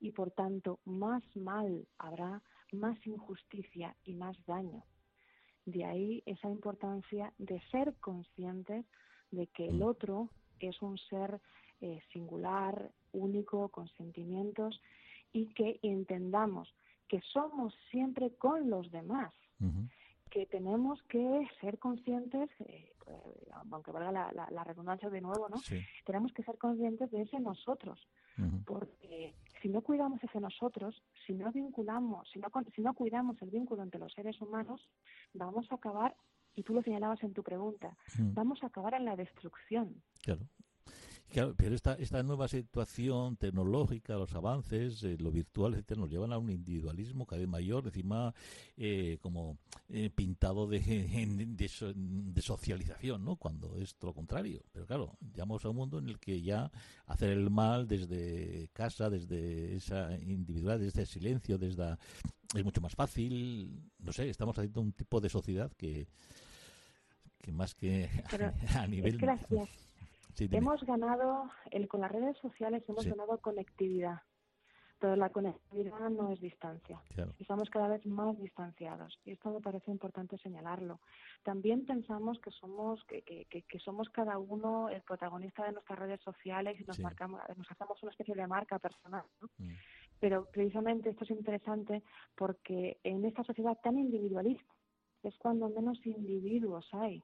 Y 0.00 0.10
por 0.12 0.32
tanto, 0.32 0.80
más 0.84 1.22
mal 1.34 1.86
habrá, 1.98 2.42
más 2.72 2.98
injusticia 3.06 3.96
y 4.04 4.14
más 4.14 4.36
daño. 4.44 4.84
De 5.64 5.84
ahí 5.84 6.22
esa 6.26 6.50
importancia 6.50 7.32
de 7.38 7.60
ser 7.70 7.94
conscientes 8.00 8.84
de 9.30 9.46
que 9.48 9.66
el 9.68 9.78
mm. 9.78 9.82
otro 9.82 10.30
es 10.60 10.80
un 10.82 10.98
ser 10.98 11.40
eh, 11.80 12.00
singular, 12.12 12.90
único, 13.12 13.68
con 13.68 13.88
sentimientos 13.96 14.80
y 15.32 15.46
que 15.48 15.78
entendamos 15.82 16.72
que 17.08 17.20
somos 17.32 17.74
siempre 17.90 18.30
con 18.36 18.68
los 18.70 18.90
demás, 18.90 19.32
que 20.30 20.46
tenemos 20.46 21.02
que 21.04 21.48
ser 21.60 21.78
conscientes, 21.78 22.50
eh, 22.60 22.92
aunque 23.70 23.92
valga 23.92 24.12
la, 24.12 24.48
la, 24.50 24.64
redundancia 24.64 25.08
de 25.08 25.20
nuevo, 25.20 25.48
¿no? 25.48 25.56
Tenemos 26.04 26.32
que 26.32 26.42
ser 26.42 26.58
conscientes 26.58 27.10
de 27.10 27.22
ese 27.22 27.38
nosotros, 27.38 28.00
porque 28.64 29.34
si 29.62 29.68
no 29.68 29.82
cuidamos 29.82 30.22
ese 30.22 30.40
nosotros, 30.40 31.02
si 31.26 31.32
no 31.32 31.50
vinculamos, 31.52 32.28
si 32.30 32.38
no, 32.38 32.48
si 32.74 32.82
no 32.82 32.94
cuidamos 32.94 33.40
el 33.40 33.50
vínculo 33.50 33.82
entre 33.82 34.00
los 34.00 34.12
seres 34.12 34.40
humanos, 34.40 34.80
vamos 35.32 35.70
a 35.70 35.76
acabar, 35.76 36.14
y 36.54 36.62
tú 36.62 36.74
lo 36.74 36.82
señalabas 36.82 37.22
en 37.22 37.32
tu 37.32 37.42
pregunta, 37.42 37.96
vamos 38.18 38.62
a 38.62 38.66
acabar 38.66 38.94
en 38.94 39.04
la 39.04 39.16
destrucción. 39.16 40.02
Claro. 40.22 40.42
Claro, 41.28 41.54
pero 41.56 41.74
esta, 41.74 41.94
esta 41.94 42.22
nueva 42.22 42.48
situación 42.48 43.36
tecnológica, 43.36 44.14
los 44.14 44.32
avances, 44.34 45.02
eh, 45.02 45.16
lo 45.18 45.30
virtual, 45.30 45.74
etcétera, 45.74 46.00
nos 46.00 46.10
llevan 46.10 46.32
a 46.32 46.38
un 46.38 46.50
individualismo 46.50 47.26
cada 47.26 47.40
vez 47.40 47.48
mayor, 47.48 47.84
encima 47.86 48.32
eh, 48.76 49.18
como 49.20 49.58
eh, 49.88 50.10
pintado 50.10 50.66
de, 50.66 50.78
de, 50.78 52.42
socialización, 52.42 53.24
¿no? 53.24 53.36
Cuando 53.36 53.76
es 53.76 53.96
todo 53.96 54.12
lo 54.12 54.14
contrario. 54.14 54.62
Pero 54.72 54.86
claro, 54.86 55.18
llegamos 55.20 55.64
a 55.64 55.70
un 55.70 55.76
mundo 55.76 55.98
en 55.98 56.08
el 56.08 56.18
que 56.18 56.40
ya 56.40 56.70
hacer 57.06 57.30
el 57.30 57.50
mal 57.50 57.86
desde 57.88 58.70
casa, 58.72 59.10
desde 59.10 59.76
esa 59.76 60.14
individualidad, 60.20 60.78
desde 60.78 61.02
ese 61.02 61.12
silencio, 61.12 61.58
desde 61.58 61.96
es 62.54 62.64
mucho 62.64 62.80
más 62.80 62.94
fácil. 62.94 63.82
No 63.98 64.12
sé, 64.12 64.30
estamos 64.30 64.56
haciendo 64.58 64.80
un 64.80 64.92
tipo 64.92 65.20
de 65.20 65.28
sociedad 65.28 65.72
que 65.76 66.06
que 67.46 67.52
más 67.52 67.74
que 67.74 68.08
a, 68.74 68.86
nivel 68.88 69.18
hemos 70.38 70.82
ganado, 70.84 71.50
el, 71.70 71.88
con 71.88 72.00
las 72.00 72.12
redes 72.12 72.36
sociales 72.38 72.82
hemos 72.88 73.06
ganado 73.06 73.38
conectividad, 73.38 74.20
pero 74.98 75.16
la 75.16 75.30
conectividad 75.30 76.10
no 76.10 76.30
es 76.32 76.40
distancia. 76.40 77.00
Estamos 77.38 77.68
cada 77.70 77.88
vez 77.88 78.04
más 78.06 78.38
distanciados 78.38 79.18
y 79.24 79.32
esto 79.32 79.50
me 79.50 79.60
parece 79.60 79.90
importante 79.90 80.38
señalarlo. 80.38 81.00
También 81.42 81.84
pensamos 81.84 82.38
que 82.40 82.50
somos 82.50 83.04
que, 83.04 83.22
que, 83.22 83.62
que, 83.62 83.78
somos 83.78 84.08
cada 84.10 84.38
uno 84.38 84.88
el 84.88 85.02
protagonista 85.02 85.64
de 85.64 85.72
nuestras 85.72 85.98
redes 85.98 86.20
sociales 86.22 86.80
y 86.80 86.84
nos 86.84 86.98
marcamos, 87.00 87.40
nos 87.56 87.70
hacemos 87.70 88.02
una 88.02 88.12
especie 88.12 88.34
de 88.34 88.46
marca 88.46 88.78
personal. 88.78 89.24
Mm. 89.58 89.70
Pero 90.18 90.46
precisamente 90.50 91.10
esto 91.10 91.24
es 91.24 91.30
interesante 91.30 92.02
porque 92.34 92.98
en 93.04 93.24
esta 93.26 93.44
sociedad 93.44 93.78
tan 93.82 93.98
individualista 93.98 94.72
es 95.22 95.36
cuando 95.38 95.68
menos 95.68 95.98
individuos 96.06 96.88
hay. 96.92 97.22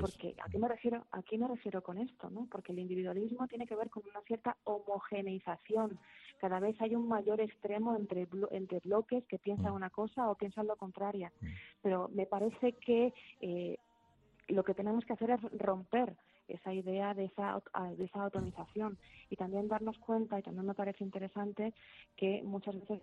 Porque 0.00 0.34
¿a 0.42 0.48
qué 0.48 0.58
me 0.58 0.68
refiero? 0.68 1.06
¿A 1.12 1.22
me 1.38 1.48
refiero 1.48 1.82
con 1.82 1.98
esto? 1.98 2.30
¿no? 2.30 2.46
Porque 2.50 2.72
el 2.72 2.78
individualismo 2.78 3.46
tiene 3.46 3.66
que 3.66 3.76
ver 3.76 3.90
con 3.90 4.02
una 4.08 4.20
cierta 4.22 4.56
homogeneización. 4.64 5.98
Cada 6.40 6.60
vez 6.60 6.80
hay 6.80 6.94
un 6.94 7.06
mayor 7.08 7.40
extremo 7.40 7.96
entre, 7.96 8.26
entre 8.50 8.80
bloques 8.80 9.24
que 9.26 9.38
piensan 9.38 9.72
mm. 9.72 9.76
una 9.76 9.90
cosa 9.90 10.30
o 10.30 10.34
piensan 10.34 10.66
lo 10.66 10.76
contrario. 10.76 11.30
Mm. 11.40 11.46
Pero 11.82 12.08
me 12.12 12.26
parece 12.26 12.72
que 12.72 13.12
eh, 13.40 13.78
lo 14.48 14.64
que 14.64 14.74
tenemos 14.74 15.04
que 15.04 15.12
hacer 15.12 15.30
es 15.30 15.40
romper 15.58 16.16
esa 16.48 16.72
idea 16.72 17.14
de 17.14 17.26
esa, 17.26 17.62
de 17.96 18.04
esa 18.04 18.24
atomización 18.24 18.98
y 19.28 19.36
también 19.36 19.68
darnos 19.68 19.98
cuenta, 19.98 20.38
y 20.38 20.42
también 20.42 20.66
me 20.66 20.74
parece 20.74 21.04
interesante, 21.04 21.72
que 22.16 22.42
muchas 22.42 22.74
veces 22.74 23.00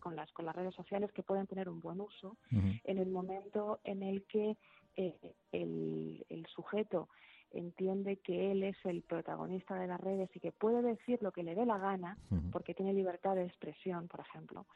con 0.00 0.16
las, 0.16 0.30
con 0.32 0.44
las 0.44 0.56
redes 0.56 0.74
sociales 0.74 1.12
que 1.12 1.22
pueden 1.22 1.46
tener 1.46 1.68
un 1.68 1.80
buen 1.80 2.00
uso, 2.00 2.36
en 2.50 2.98
el 2.98 3.08
momento 3.08 3.80
en 3.84 4.02
el 4.02 4.24
que 4.24 4.56
eh, 4.98 5.34
el, 5.52 6.26
el 6.28 6.46
sujeto 6.46 7.08
entiende 7.52 8.16
que 8.16 8.50
él 8.50 8.64
es 8.64 8.76
el 8.84 9.02
protagonista 9.02 9.76
de 9.76 9.86
las 9.86 10.00
redes 10.00 10.28
y 10.34 10.40
que 10.40 10.52
puede 10.52 10.82
decir 10.82 11.22
lo 11.22 11.30
que 11.32 11.44
le 11.44 11.54
dé 11.54 11.64
la 11.64 11.78
gana, 11.78 12.18
porque 12.52 12.74
tiene 12.74 12.92
libertad 12.92 13.36
de 13.36 13.44
expresión, 13.44 14.08
por 14.08 14.20
ejemplo, 14.20 14.66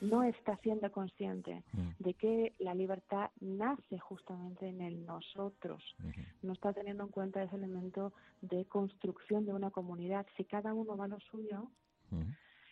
no 0.00 0.22
está 0.22 0.56
siendo 0.58 0.92
consciente 0.92 1.64
de 1.98 2.14
que 2.14 2.54
la 2.58 2.74
libertad 2.74 3.30
nace 3.40 3.98
justamente 3.98 4.68
en 4.68 4.82
el 4.82 5.06
nosotros. 5.06 5.82
No 6.42 6.52
está 6.52 6.74
teniendo 6.74 7.04
en 7.04 7.10
cuenta 7.10 7.42
ese 7.42 7.56
elemento 7.56 8.12
de 8.42 8.66
construcción 8.66 9.46
de 9.46 9.54
una 9.54 9.70
comunidad. 9.70 10.26
Si 10.36 10.44
cada 10.44 10.74
uno 10.74 10.96
va 10.96 11.06
a 11.06 11.08
lo 11.08 11.18
suyo, 11.20 11.70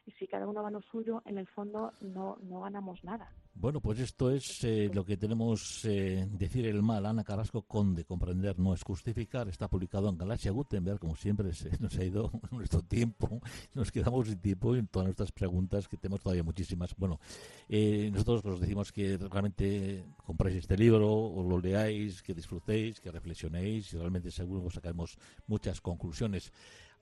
y 0.07 0.13
si 0.13 0.27
cada 0.27 0.47
uno 0.47 0.63
va 0.63 0.71
lo 0.71 0.83
suyo, 0.83 1.23
en 1.25 1.39
el 1.39 1.47
fondo 1.47 1.93
no, 2.01 2.37
no 2.43 2.61
ganamos 2.61 3.03
nada. 3.05 3.33
Bueno, 3.57 3.81
pues 3.81 4.01
esto 4.01 4.31
es 4.31 4.65
eh, 4.65 4.91
lo 4.93 5.05
que 5.05 5.17
tenemos 5.17 5.85
eh, 5.85 6.27
decir 6.29 6.67
el 6.67 6.83
mal. 6.83 7.07
Ana 7.07 7.23
Carrasco 7.23 7.63
Conde, 7.63 8.05
comprender 8.05 8.59
no 8.59 8.75
es 8.75 8.83
justificar. 8.83 9.49
Está 9.49 9.69
publicado 9.69 10.09
en 10.09 10.19
Galaxia 10.19 10.51
Gutenberg, 10.51 10.99
como 10.99 11.15
siempre 11.15 11.53
se 11.53 11.71
nos 11.81 11.97
ha 11.97 12.05
ido 12.05 12.33
nuestro 12.51 12.83
tiempo. 12.83 13.41
Nos 13.73 13.93
quedamos 13.93 14.27
sin 14.27 14.41
tiempo 14.41 14.75
en 14.75 14.89
todas 14.89 15.07
nuestras 15.07 15.31
preguntas, 15.31 15.87
que 15.87 15.97
tenemos 15.97 16.21
todavía 16.21 16.43
muchísimas. 16.43 16.97
Bueno, 16.97 17.21
eh, 17.69 18.11
nosotros 18.13 18.45
os 18.45 18.61
decimos 18.61 18.91
que 18.91 19.17
realmente 19.17 20.05
compráis 20.25 20.57
este 20.57 20.77
libro, 20.77 21.15
os 21.15 21.47
lo 21.47 21.61
leáis, 21.61 22.23
que 22.23 22.35
disfrutéis, 22.35 23.01
que 23.01 23.13
reflexionéis 23.13 23.93
y 23.95 23.99
realmente 23.99 24.33
seguro 24.33 24.65
que 24.65 24.75
sacaremos 24.75 25.17
muchas 25.47 25.81
conclusiones. 25.81 26.53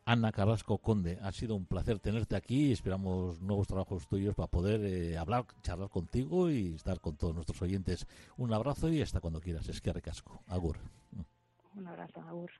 Ana 0.04 0.32
Carrasco 0.32 0.78
Conde, 0.78 1.18
ha 1.22 1.30
sido 1.30 1.54
un 1.54 1.66
placer 1.66 2.00
tenerte 2.00 2.34
aquí. 2.34 2.72
Esperamos 2.72 3.40
nuevos 3.40 3.68
trabajos 3.68 4.08
tuyos 4.08 4.34
para 4.34 4.48
poder 4.48 4.84
eh, 4.84 5.16
hablar, 5.16 5.46
charlar 5.62 5.88
contigo 5.88 6.50
y 6.50 6.74
estar 6.74 7.00
con 7.00 7.16
todos 7.16 7.34
nuestros 7.34 7.62
oyentes. 7.62 8.06
Un 8.36 8.52
abrazo 8.52 8.88
y 8.88 9.00
hasta 9.00 9.20
cuando 9.20 9.40
quieras. 9.40 9.68
Es 9.68 9.80
que 9.80 9.92
recasco. 9.92 10.42
Agur. 10.48 10.78
Un 11.76 11.86
abrazo, 11.86 12.20
Agur. 12.22 12.50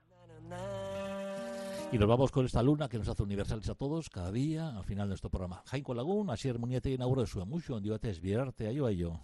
Y 1.91 1.99
nos 1.99 2.09
vamos 2.09 2.31
con 2.31 2.47
esta 2.47 2.63
luna 2.63 2.89
que 2.89 2.99
nos 2.99 3.09
hace 3.09 3.23
universales 3.23 3.69
a 3.69 3.75
todos 3.75 4.09
cada 4.09 4.33
día 4.33 4.77
al 4.77 4.85
final 4.85 5.07
de 5.07 5.11
nuestro 5.11 5.31
programa. 5.31 5.63
Jainko 5.67 5.95
Lagun, 5.95 6.31
asier 6.31 6.59
muniete 6.59 6.91
inauguro 6.91 7.27
su 7.27 7.45
mucho, 7.45 7.77
ondio 7.77 7.93
batez, 7.93 8.21
bierarte 8.21 8.67
aio 8.67 8.87
aio. 8.87 9.21